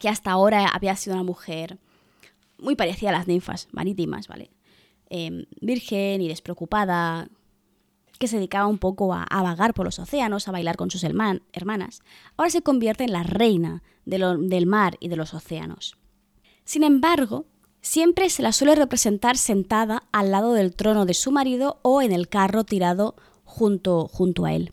que 0.00 0.08
hasta 0.08 0.32
ahora 0.32 0.66
había 0.66 0.96
sido 0.96 1.14
una 1.14 1.22
mujer 1.22 1.78
muy 2.58 2.74
parecida 2.74 3.10
a 3.10 3.12
las 3.12 3.28
ninfas 3.28 3.68
marítimas, 3.70 4.26
¿vale? 4.26 4.50
Em, 5.10 5.44
virgen 5.60 6.22
y 6.22 6.28
despreocupada, 6.28 7.28
que 8.18 8.26
se 8.26 8.36
dedicaba 8.36 8.66
un 8.66 8.78
poco 8.78 9.12
a, 9.12 9.26
vagar 9.42 9.74
por 9.74 9.84
los 9.84 9.98
océanos, 9.98 10.48
a 10.48 10.52
bailar 10.52 10.76
con 10.76 10.90
sus 10.90 11.04
hermanas, 11.04 12.00
ahora 12.36 12.50
se 12.50 12.62
convierte 12.62 13.04
en 13.04 13.12
la 13.12 13.22
reina 13.22 13.82
del 14.06 14.66
mar 14.66 14.96
y 15.00 15.08
de 15.08 15.16
los 15.16 15.34
océanos. 15.34 15.96
Sin 16.64 16.84
embargo, 16.84 17.44
siempre 17.80 18.30
se 18.30 18.42
la 18.42 18.52
suele 18.52 18.74
representar 18.76 19.36
sentada 19.36 20.04
al 20.12 20.30
lado 20.30 20.52
del 20.54 20.74
trono 20.74 21.06
de 21.06 21.14
su 21.14 21.32
marido 21.32 21.80
o 21.82 22.02
en 22.02 22.12
el 22.12 22.28
carro 22.28 22.64
tirado 22.64 23.14
junto, 23.44 24.08
junto 24.08 24.46
a 24.46 24.54
él. 24.54 24.72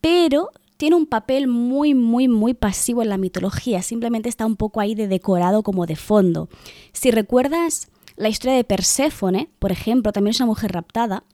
Pero 0.00 0.50
tiene 0.76 0.96
un 0.96 1.06
papel 1.06 1.48
muy, 1.48 1.94
muy, 1.94 2.28
muy 2.28 2.52
pasivo 2.52 3.02
en 3.02 3.08
la 3.08 3.18
mitología, 3.18 3.82
simplemente 3.82 4.28
está 4.28 4.44
un 4.44 4.56
poco 4.56 4.80
ahí 4.80 4.94
de 4.94 5.08
decorado 5.08 5.62
como 5.62 5.86
de 5.86 5.96
fondo. 5.96 6.48
Si 6.92 7.10
recuerdas 7.10 7.88
la 8.16 8.28
historia 8.28 8.56
de 8.56 8.64
Perséfone, 8.64 9.50
por 9.58 9.72
ejemplo, 9.72 10.12
también 10.12 10.32
es 10.32 10.40
una 10.40 10.46
mujer 10.46 10.72
raptada, 10.72 11.24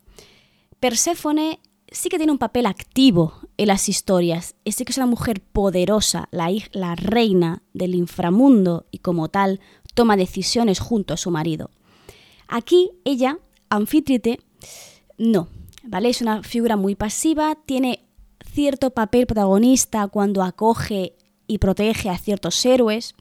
Perséfone 0.80 1.60
sí 1.90 2.08
que 2.08 2.16
tiene 2.16 2.32
un 2.32 2.38
papel 2.38 2.66
activo 2.66 3.34
en 3.56 3.68
las 3.68 3.88
historias, 3.88 4.54
y 4.64 4.72
sí 4.72 4.84
que 4.84 4.92
es 4.92 4.96
una 4.96 5.06
mujer 5.06 5.40
poderosa, 5.40 6.28
la, 6.30 6.50
la 6.72 6.94
reina 6.94 7.62
del 7.74 7.94
inframundo 7.94 8.86
y 8.90 8.98
como 8.98 9.28
tal 9.28 9.60
toma 9.94 10.16
decisiones 10.16 10.78
junto 10.78 11.14
a 11.14 11.16
su 11.16 11.30
marido. 11.30 11.70
Aquí 12.48 12.90
ella, 13.04 13.38
Anfítrite, 13.68 14.40
no, 15.18 15.48
¿vale? 15.84 16.08
Es 16.08 16.22
una 16.22 16.42
figura 16.42 16.76
muy 16.76 16.94
pasiva, 16.94 17.56
tiene 17.66 18.06
cierto 18.52 18.90
papel 18.90 19.26
protagonista 19.26 20.08
cuando 20.08 20.42
acoge 20.42 21.16
y 21.46 21.58
protege 21.58 22.08
a 22.08 22.18
ciertos 22.18 22.64
héroes 22.64 23.14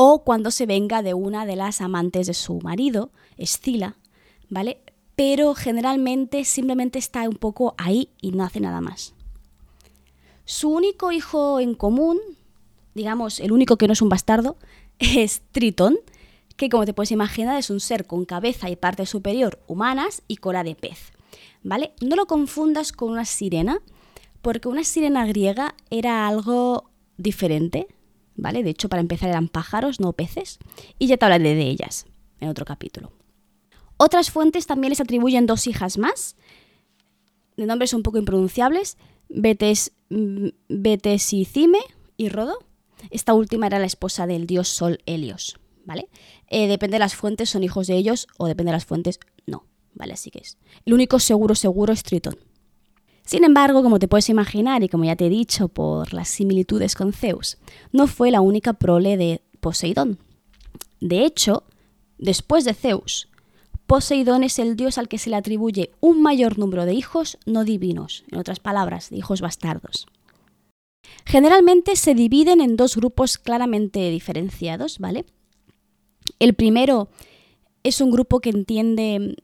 o 0.00 0.22
cuando 0.22 0.52
se 0.52 0.64
venga 0.64 1.02
de 1.02 1.12
una 1.12 1.44
de 1.44 1.56
las 1.56 1.80
amantes 1.80 2.28
de 2.28 2.34
su 2.34 2.60
marido, 2.60 3.10
Escila, 3.36 3.96
¿vale? 4.48 4.80
pero 5.16 5.56
generalmente 5.56 6.44
simplemente 6.44 7.00
está 7.00 7.28
un 7.28 7.34
poco 7.34 7.74
ahí 7.76 8.10
y 8.20 8.30
no 8.30 8.44
hace 8.44 8.60
nada 8.60 8.80
más. 8.80 9.14
Su 10.44 10.70
único 10.70 11.10
hijo 11.10 11.58
en 11.58 11.74
común, 11.74 12.20
digamos, 12.94 13.40
el 13.40 13.50
único 13.50 13.76
que 13.76 13.88
no 13.88 13.94
es 13.94 14.00
un 14.00 14.08
bastardo, 14.08 14.56
es 15.00 15.42
Tritón, 15.50 15.98
que 16.56 16.68
como 16.68 16.86
te 16.86 16.94
puedes 16.94 17.10
imaginar 17.10 17.58
es 17.58 17.68
un 17.68 17.80
ser 17.80 18.06
con 18.06 18.24
cabeza 18.24 18.70
y 18.70 18.76
parte 18.76 19.04
superior 19.04 19.58
humanas 19.66 20.22
y 20.28 20.36
cola 20.36 20.62
de 20.62 20.76
pez. 20.76 21.10
¿Vale? 21.64 21.92
No 22.00 22.14
lo 22.14 22.26
confundas 22.26 22.92
con 22.92 23.10
una 23.10 23.24
sirena, 23.24 23.80
porque 24.42 24.68
una 24.68 24.84
sirena 24.84 25.26
griega 25.26 25.74
era 25.90 26.28
algo 26.28 26.88
diferente, 27.16 27.88
¿vale? 28.38 28.62
De 28.62 28.70
hecho, 28.70 28.88
para 28.88 29.00
empezar 29.00 29.28
eran 29.28 29.48
pájaros, 29.48 30.00
no 30.00 30.14
peces, 30.14 30.58
y 30.98 31.08
ya 31.08 31.18
te 31.18 31.26
hablaré 31.26 31.54
de 31.54 31.68
ellas 31.68 32.06
en 32.40 32.48
otro 32.48 32.64
capítulo. 32.64 33.12
Otras 33.98 34.30
fuentes 34.30 34.66
también 34.66 34.90
les 34.90 35.00
atribuyen 35.00 35.46
dos 35.46 35.66
hijas 35.66 35.98
más, 35.98 36.36
de 37.56 37.66
nombres 37.66 37.92
un 37.92 38.02
poco 38.02 38.18
impronunciables, 38.18 38.96
Betes, 39.28 39.92
mm, 40.08 40.48
Betesicime 40.68 41.80
y 42.16 42.28
Rodo. 42.28 42.58
Esta 43.10 43.34
última 43.34 43.66
era 43.66 43.80
la 43.80 43.86
esposa 43.86 44.26
del 44.26 44.46
dios 44.46 44.68
Sol 44.68 45.00
Helios, 45.04 45.58
¿vale? 45.84 46.08
Eh, 46.46 46.68
depende 46.68 46.94
de 46.94 47.00
las 47.00 47.16
fuentes, 47.16 47.50
son 47.50 47.64
hijos 47.64 47.88
de 47.88 47.96
ellos, 47.96 48.28
o 48.38 48.46
depende 48.46 48.70
de 48.70 48.76
las 48.76 48.86
fuentes, 48.86 49.18
no, 49.46 49.66
¿vale? 49.94 50.12
Así 50.12 50.30
que 50.30 50.38
es. 50.38 50.58
El 50.86 50.94
único 50.94 51.18
seguro 51.18 51.56
seguro 51.56 51.92
es 51.92 52.04
Tritón. 52.04 52.36
Sin 53.28 53.44
embargo, 53.44 53.82
como 53.82 53.98
te 53.98 54.08
puedes 54.08 54.30
imaginar 54.30 54.82
y 54.82 54.88
como 54.88 55.04
ya 55.04 55.14
te 55.14 55.26
he 55.26 55.28
dicho 55.28 55.68
por 55.68 56.14
las 56.14 56.30
similitudes 56.30 56.94
con 56.94 57.12
Zeus, 57.12 57.58
no 57.92 58.06
fue 58.06 58.30
la 58.30 58.40
única 58.40 58.72
prole 58.72 59.18
de 59.18 59.42
Poseidón. 59.60 60.18
De 61.02 61.26
hecho, 61.26 61.64
después 62.16 62.64
de 62.64 62.72
Zeus, 62.72 63.28
Poseidón 63.86 64.44
es 64.44 64.58
el 64.58 64.76
dios 64.76 64.96
al 64.96 65.08
que 65.08 65.18
se 65.18 65.28
le 65.28 65.36
atribuye 65.36 65.90
un 66.00 66.22
mayor 66.22 66.58
número 66.58 66.86
de 66.86 66.94
hijos 66.94 67.36
no 67.44 67.64
divinos, 67.64 68.24
en 68.30 68.38
otras 68.38 68.60
palabras, 68.60 69.10
de 69.10 69.18
hijos 69.18 69.42
bastardos. 69.42 70.06
Generalmente 71.26 71.96
se 71.96 72.14
dividen 72.14 72.62
en 72.62 72.76
dos 72.76 72.96
grupos 72.96 73.36
claramente 73.36 74.08
diferenciados, 74.08 74.98
¿vale? 75.00 75.26
El 76.38 76.54
primero 76.54 77.10
es 77.82 78.00
un 78.00 78.10
grupo 78.10 78.40
que 78.40 78.48
entiende 78.48 79.36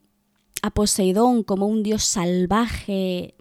a 0.65 0.71
Poseidón 0.71 1.43
como 1.43 1.67
un 1.67 1.83
dios 1.83 2.03
salvaje 2.03 3.35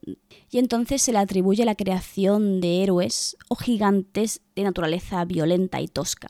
y 0.50 0.58
entonces 0.58 1.02
se 1.02 1.12
le 1.12 1.18
atribuye 1.18 1.64
la 1.64 1.74
creación 1.74 2.60
de 2.60 2.82
héroes 2.82 3.36
o 3.48 3.56
gigantes 3.56 4.42
de 4.54 4.62
naturaleza 4.62 5.24
violenta 5.24 5.80
y 5.80 5.88
tosca. 5.88 6.28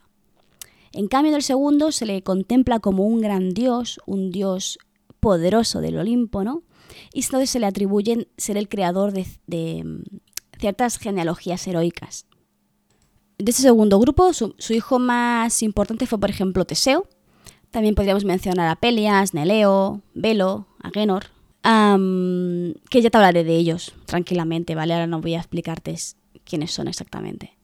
En 0.93 1.09
cambio, 1.09 1.31
en 1.31 1.37
el 1.37 1.43
segundo 1.43 1.91
se 1.91 2.07
le 2.07 2.23
contempla 2.23 2.79
como 2.79 3.05
un 3.05 3.21
gran 3.21 3.51
dios, 3.51 4.01
un 4.07 4.31
dios 4.31 4.79
poderoso 5.19 5.81
del 5.81 5.99
Olimpo, 5.99 6.45
¿no? 6.45 6.63
Y 7.13 7.25
entonces 7.25 7.51
se 7.51 7.59
le 7.59 7.67
atribuyen 7.67 8.29
ser 8.37 8.57
el 8.57 8.69
creador 8.69 9.13
de, 9.13 9.85
mm, 9.85 10.03
ciertas 10.61 10.99
genealogías 10.99 11.67
heroicas. 11.67 12.27
De 13.39 13.51
ese 13.51 13.63
segundo 13.63 13.99
grupo, 13.99 14.33
su, 14.33 14.55
hijo 14.71 15.01
más 15.01 15.63
importante 15.63 16.07
fue, 16.07 16.21
por 16.21 16.31
ejemplo, 16.31 16.65
Teseo, 16.65 17.09
También 17.75 17.97
podríamos 17.97 18.25
mencionar 18.25 18.69
a 18.69 18.77
Pelias, 18.77 19.35
Neleo, 19.35 20.01
Velo, 20.15 20.69
Agenor, 20.81 21.25
que 21.65 23.03
ya 23.03 23.11
te 23.11 23.17
hablaré 23.17 23.43
de 23.43 23.57
ellos 23.57 23.93
tranquilamente, 24.05 24.77
¿vale? 24.77 24.95
Ahora 24.95 25.09
no 25.09 25.21
voy 25.21 25.35
a 25.35 25.39
explicarte 25.39 25.97
quiénes 26.45 26.71
son 26.71 26.87
exactamente. 26.87 27.59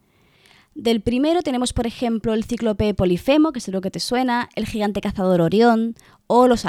Del 0.74 1.00
primero 1.00 1.42
tenemos, 1.42 1.72
por 1.72 1.86
ejemplo, 1.86 2.34
el 2.34 2.42
cíclope 2.42 2.92
Polifemo, 2.92 3.52
que 3.52 3.60
seguro 3.60 3.82
que 3.82 3.92
te 3.92 4.00
suena, 4.00 4.48
el 4.56 4.66
gigante 4.66 5.00
cazador 5.00 5.40
Orión 5.40 5.94
o 6.26 6.48
los 6.48 6.66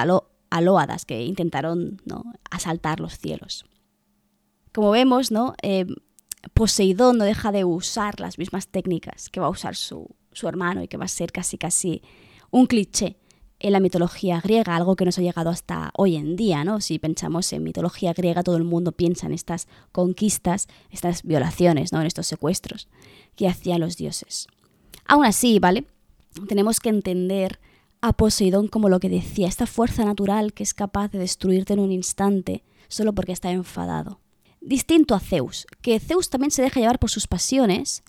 alóadas 0.52 1.06
que 1.06 1.24
intentaron 1.24 2.00
asaltar 2.52 3.00
los 3.00 3.18
cielos. 3.18 3.66
Como 4.72 4.92
vemos, 4.92 5.32
¿no? 5.32 5.56
Eh, 5.64 5.88
Poseidón 6.54 7.18
no 7.18 7.24
deja 7.24 7.52
de 7.52 7.66
usar 7.66 8.20
las 8.20 8.38
mismas 8.38 8.68
técnicas 8.68 9.30
que 9.30 9.40
va 9.40 9.48
a 9.48 9.50
usar 9.50 9.76
su, 9.76 10.16
su 10.32 10.48
hermano 10.48 10.84
y 10.84 10.88
que 10.88 10.98
va 10.98 11.06
a 11.06 11.08
ser 11.08 11.32
casi 11.32 11.58
casi 11.58 12.04
un 12.52 12.68
cliché 12.68 13.18
en 13.62 13.74
la 13.74 13.80
mitología 13.80 14.42
griega, 14.42 14.76
algo 14.76 14.96
que 14.96 15.06
nos 15.06 15.18
ha 15.18 15.22
llegado 15.22 15.50
hasta 15.50 15.92
hoy 15.96 16.16
en 16.16 16.36
día, 16.36 16.64
¿no? 16.64 16.82
Si 16.82 17.00
pensamos 17.00 17.52
en 17.54 17.64
mitología 17.64 18.14
griega, 18.14 18.44
todo 18.44 18.58
el 18.58 18.64
mundo 18.64 18.92
piensa 18.92 19.28
en 19.28 19.34
estas 19.34 19.68
conquistas, 19.92 20.68
estas 20.90 21.24
violaciones, 21.24 21.94
¿no? 21.94 22.02
En 22.02 22.08
estos 22.08 22.28
secuestros 22.28 22.88
que 23.36 23.48
hacían 23.48 23.80
los 23.80 23.98
dioses. 23.98 24.48
Aún 25.06 25.26
así, 25.26 25.60
¿vale? 25.60 25.86
Tenemos 26.48 26.80
que 26.80 26.90
entender 26.90 27.60
a 28.02 28.14
Poseidón 28.14 28.68
como 28.68 28.90
lo 28.90 29.00
que 29.00 29.10
decía, 29.10 29.48
esta 29.48 29.68
fuerza 29.68 30.06
natural 30.06 30.54
que 30.54 30.64
es 30.64 30.74
capaz 30.74 31.10
de 31.12 31.20
destruirte 31.20 31.74
en 31.74 31.80
un 31.80 31.92
instante 31.92 32.64
solo 32.88 33.14
porque 33.14 33.32
está 33.32 33.52
enfadado. 33.52 34.20
Distinto 34.60 35.16
a 35.16 35.20
Zeus, 35.20 35.68
que 35.82 36.00
Zeus 36.00 36.30
también 36.30 36.52
se 36.52 36.62
deja 36.62 36.80
llevar 36.80 37.00
por 37.00 37.10
sus 37.10 37.28
pasiones, 37.28 38.04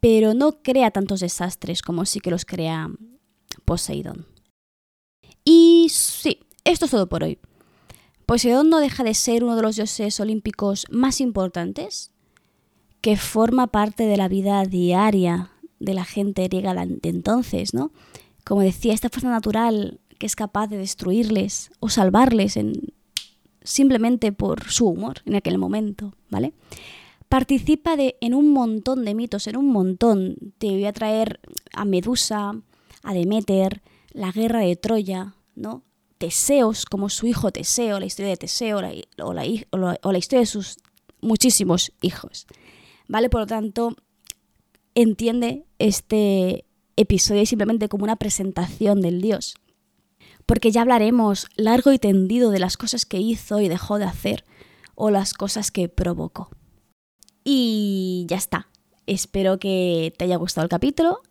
pero 0.00 0.34
no 0.34 0.62
crea 0.62 0.90
tantos 0.90 1.20
desastres 1.20 1.82
como 1.82 2.04
sí 2.04 2.20
que 2.20 2.30
los 2.30 2.44
crea 2.44 2.90
Poseidón. 3.68 4.24
Y 5.44 5.88
sí, 5.90 6.40
esto 6.64 6.86
es 6.86 6.90
todo 6.90 7.06
por 7.06 7.22
hoy. 7.22 7.38
Poseidón 8.24 8.70
no 8.70 8.78
deja 8.78 9.04
de 9.04 9.12
ser 9.12 9.44
uno 9.44 9.56
de 9.56 9.62
los 9.62 9.76
dioses 9.76 10.18
olímpicos 10.20 10.86
más 10.90 11.20
importantes, 11.20 12.10
que 13.02 13.18
forma 13.18 13.66
parte 13.66 14.06
de 14.06 14.16
la 14.16 14.26
vida 14.28 14.64
diaria 14.64 15.50
de 15.80 15.92
la 15.92 16.06
gente 16.06 16.48
griega 16.48 16.74
de 16.74 17.08
entonces, 17.10 17.74
¿no? 17.74 17.92
Como 18.42 18.62
decía, 18.62 18.94
esta 18.94 19.10
fuerza 19.10 19.28
natural 19.28 20.00
que 20.18 20.24
es 20.24 20.34
capaz 20.34 20.68
de 20.68 20.78
destruirles 20.78 21.70
o 21.78 21.90
salvarles 21.90 22.56
en, 22.56 22.94
simplemente 23.62 24.32
por 24.32 24.64
su 24.70 24.86
humor 24.86 25.18
en 25.26 25.34
aquel 25.34 25.58
momento, 25.58 26.14
¿vale? 26.30 26.54
Participa 27.28 27.96
de, 27.96 28.16
en 28.22 28.32
un 28.32 28.50
montón 28.50 29.04
de 29.04 29.14
mitos, 29.14 29.46
en 29.46 29.58
un 29.58 29.70
montón. 29.70 30.36
Te 30.56 30.68
voy 30.68 30.86
a 30.86 30.94
traer 30.94 31.40
a 31.74 31.84
Medusa, 31.84 32.62
a 33.02 33.14
Demeter, 33.14 33.82
la 34.12 34.32
guerra 34.32 34.60
de 34.60 34.76
Troya, 34.76 35.34
¿no? 35.54 35.82
Teseos, 36.18 36.84
como 36.84 37.08
su 37.08 37.26
hijo 37.26 37.52
Teseo, 37.52 38.00
la 38.00 38.06
historia 38.06 38.30
de 38.30 38.36
Teseo 38.36 38.78
o, 38.78 39.32
la, 39.32 39.44
historia 40.18 40.40
de 40.40 40.46
sus 40.46 40.78
muchísimos 41.20 41.92
hijos. 42.02 42.46
¿Vale? 43.06 43.30
Por 43.30 43.42
lo 43.42 43.46
tanto, 43.46 43.96
entiende 44.94 45.64
este 45.78 46.64
episodio 46.96 47.46
simplemente 47.46 47.88
como 47.88 48.04
una 48.04 48.16
presentación 48.16 49.00
del 49.00 49.20
dios. 49.20 49.54
Porque 50.44 50.72
ya 50.72 50.82
hablaremos 50.82 51.46
largo 51.56 51.92
y 51.92 51.98
tendido 51.98 52.50
de 52.50 52.58
las 52.58 52.76
cosas 52.76 53.06
que 53.06 53.18
hizo 53.18 53.60
y 53.60 53.68
dejó 53.68 53.98
de 53.98 54.06
hacer 54.06 54.44
o 54.94 55.10
las 55.10 55.34
cosas 55.34 55.70
que 55.70 55.88
provocó. 55.88 56.50
Y 57.44 58.26
ya 58.28 58.36
está. 58.36 58.68
Espero 59.06 59.58
que 59.58 60.12
te 60.18 60.24
haya 60.24 60.36
gustado 60.36 60.64
el 60.64 60.68
capítulo 60.68 61.22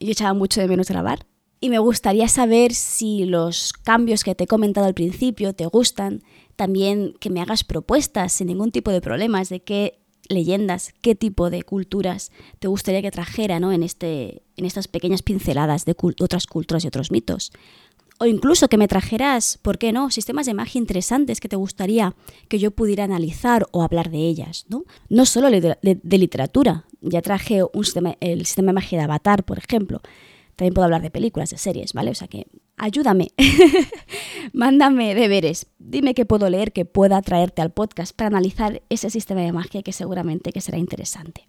yo 0.00 0.10
echaba 0.10 0.34
mucho 0.34 0.60
de 0.60 0.68
menos 0.68 0.88
grabar. 0.88 1.26
Y 1.60 1.70
me 1.70 1.78
gustaría 1.78 2.28
saber 2.28 2.74
si 2.74 3.24
los 3.24 3.72
cambios 3.72 4.24
que 4.24 4.34
te 4.34 4.44
he 4.44 4.46
comentado 4.46 4.86
al 4.86 4.94
principio 4.94 5.54
te 5.54 5.66
gustan. 5.66 6.22
También 6.54 7.14
que 7.18 7.30
me 7.30 7.40
hagas 7.40 7.64
propuestas 7.64 8.32
sin 8.32 8.48
ningún 8.48 8.72
tipo 8.72 8.90
de 8.90 9.00
problemas 9.00 9.48
de 9.48 9.60
qué 9.60 9.98
leyendas, 10.28 10.92
qué 11.02 11.14
tipo 11.14 11.50
de 11.50 11.62
culturas 11.62 12.30
te 12.58 12.68
gustaría 12.68 13.02
que 13.02 13.10
trajera 13.10 13.60
¿no? 13.60 13.72
en, 13.72 13.82
este, 13.82 14.42
en 14.56 14.64
estas 14.64 14.88
pequeñas 14.88 15.22
pinceladas 15.22 15.84
de 15.84 15.96
otras 16.20 16.46
culturas 16.46 16.84
y 16.84 16.88
otros 16.88 17.10
mitos. 17.10 17.52
O 18.18 18.24
incluso 18.24 18.68
que 18.68 18.78
me 18.78 18.88
trajeras, 18.88 19.58
¿por 19.60 19.76
qué 19.76 19.92
no?, 19.92 20.10
sistemas 20.10 20.46
de 20.46 20.54
magia 20.54 20.78
interesantes 20.78 21.38
que 21.38 21.48
te 21.48 21.56
gustaría 21.56 22.14
que 22.48 22.58
yo 22.58 22.70
pudiera 22.70 23.04
analizar 23.04 23.66
o 23.72 23.82
hablar 23.82 24.10
de 24.10 24.18
ellas, 24.18 24.64
¿no? 24.68 24.84
No 25.10 25.26
solo 25.26 25.50
de, 25.50 26.00
literatura, 26.04 26.86
ya 27.02 27.20
traje 27.20 27.62
un 27.62 27.84
sistema, 27.84 28.16
el 28.20 28.46
sistema 28.46 28.68
de 28.68 28.74
magia 28.74 28.98
de 28.98 29.04
Avatar, 29.04 29.44
por 29.44 29.58
ejemplo. 29.58 30.00
También 30.54 30.72
puedo 30.72 30.86
hablar 30.86 31.02
de 31.02 31.10
películas, 31.10 31.50
de 31.50 31.58
series, 31.58 31.92
¿vale? 31.92 32.10
O 32.10 32.14
sea 32.14 32.28
que 32.28 32.46
ayúdame, 32.78 33.28
mándame 34.54 35.14
deberes, 35.14 35.66
dime 35.78 36.14
qué 36.14 36.24
puedo 36.24 36.48
leer 36.48 36.72
que 36.72 36.86
pueda 36.86 37.20
traerte 37.20 37.60
al 37.60 37.72
podcast 37.72 38.16
para 38.16 38.28
analizar 38.28 38.82
ese 38.88 39.10
sistema 39.10 39.42
de 39.42 39.52
magia 39.52 39.82
que 39.82 39.92
seguramente 39.92 40.52
que 40.52 40.62
será 40.62 40.78
interesante. 40.78 41.48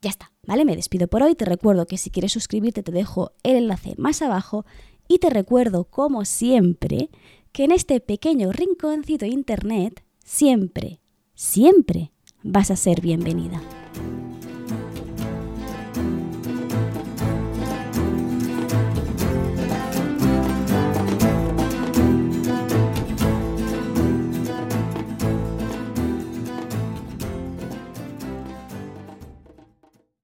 Ya 0.00 0.10
está, 0.10 0.30
¿vale? 0.46 0.64
Me 0.64 0.76
despido 0.76 1.08
por 1.08 1.24
hoy. 1.24 1.34
Te 1.34 1.44
recuerdo 1.44 1.86
que 1.86 1.98
si 1.98 2.10
quieres 2.10 2.30
suscribirte 2.30 2.84
te 2.84 2.92
dejo 2.92 3.32
el 3.42 3.56
enlace 3.56 3.94
más 3.98 4.22
abajo 4.22 4.64
y 5.08 5.18
te 5.18 5.30
recuerdo, 5.30 5.84
como 5.84 6.24
siempre, 6.24 7.10
que 7.52 7.64
en 7.64 7.72
este 7.72 7.98
pequeño 8.00 8.52
rinconcito 8.52 9.24
de 9.24 9.32
internet, 9.32 10.04
siempre, 10.22 11.00
siempre 11.34 12.12
vas 12.42 12.70
a 12.70 12.76
ser 12.76 13.00
bienvenida. 13.00 13.60